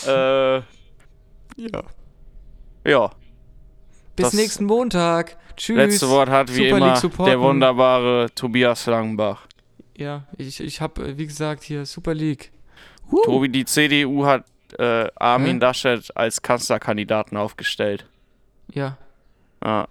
äh, 0.06 0.58
Ja. 0.58 0.64
ja, 2.86 3.10
Bis 4.18 4.26
Das 4.26 4.34
nächsten 4.34 4.66
Montag. 4.66 5.38
Tschüss. 5.56 5.78
letzte 5.78 6.10
Wort 6.10 6.30
hat 6.30 6.54
wie 6.54 6.68
immer 6.68 7.00
der 7.26 7.40
wunderbare 7.40 8.28
Tobias 8.36 8.86
Langenbach. 8.86 9.48
Ja, 9.96 10.28
ich, 10.38 10.60
ich 10.60 10.82
hab, 10.82 10.98
äh, 11.00 11.18
wie 11.18 11.28
gesagt, 11.28 11.64
hier 11.64 11.86
Super 11.86 12.14
League. 12.14 12.52
Tobi, 13.26 13.50
die 13.50 13.66
CDU 13.66 14.26
hat 14.26 14.46
äh, 14.78 15.08
Armin 15.16 15.60
Hä? 15.60 15.66
Laschet 15.66 16.16
als 16.16 16.42
Kanzlerkandidaten 16.42 17.38
aufgestellt. 17.38 18.06
Ja. 18.74 18.98
Ja. 19.64 19.88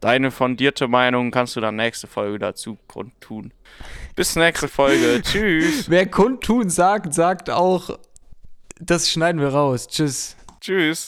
Deine 0.00 0.32
fundierte 0.32 0.88
Meinung 0.88 1.30
kannst 1.30 1.54
du 1.54 1.60
dann 1.60 1.76
nächste 1.76 2.08
Folge 2.08 2.40
dazu 2.40 2.76
kundtun. 2.88 3.52
Bis 4.16 4.34
nächste 4.34 4.66
Folge. 4.66 5.22
Tschüss. 5.24 5.88
Wer 5.88 6.06
kundtun 6.06 6.70
sagt, 6.70 7.14
sagt 7.14 7.48
auch, 7.50 7.98
das 8.80 9.10
schneiden 9.10 9.40
wir 9.40 9.48
raus. 9.48 9.86
Tschüss. 9.86 10.36
Tschüss. 10.60 11.00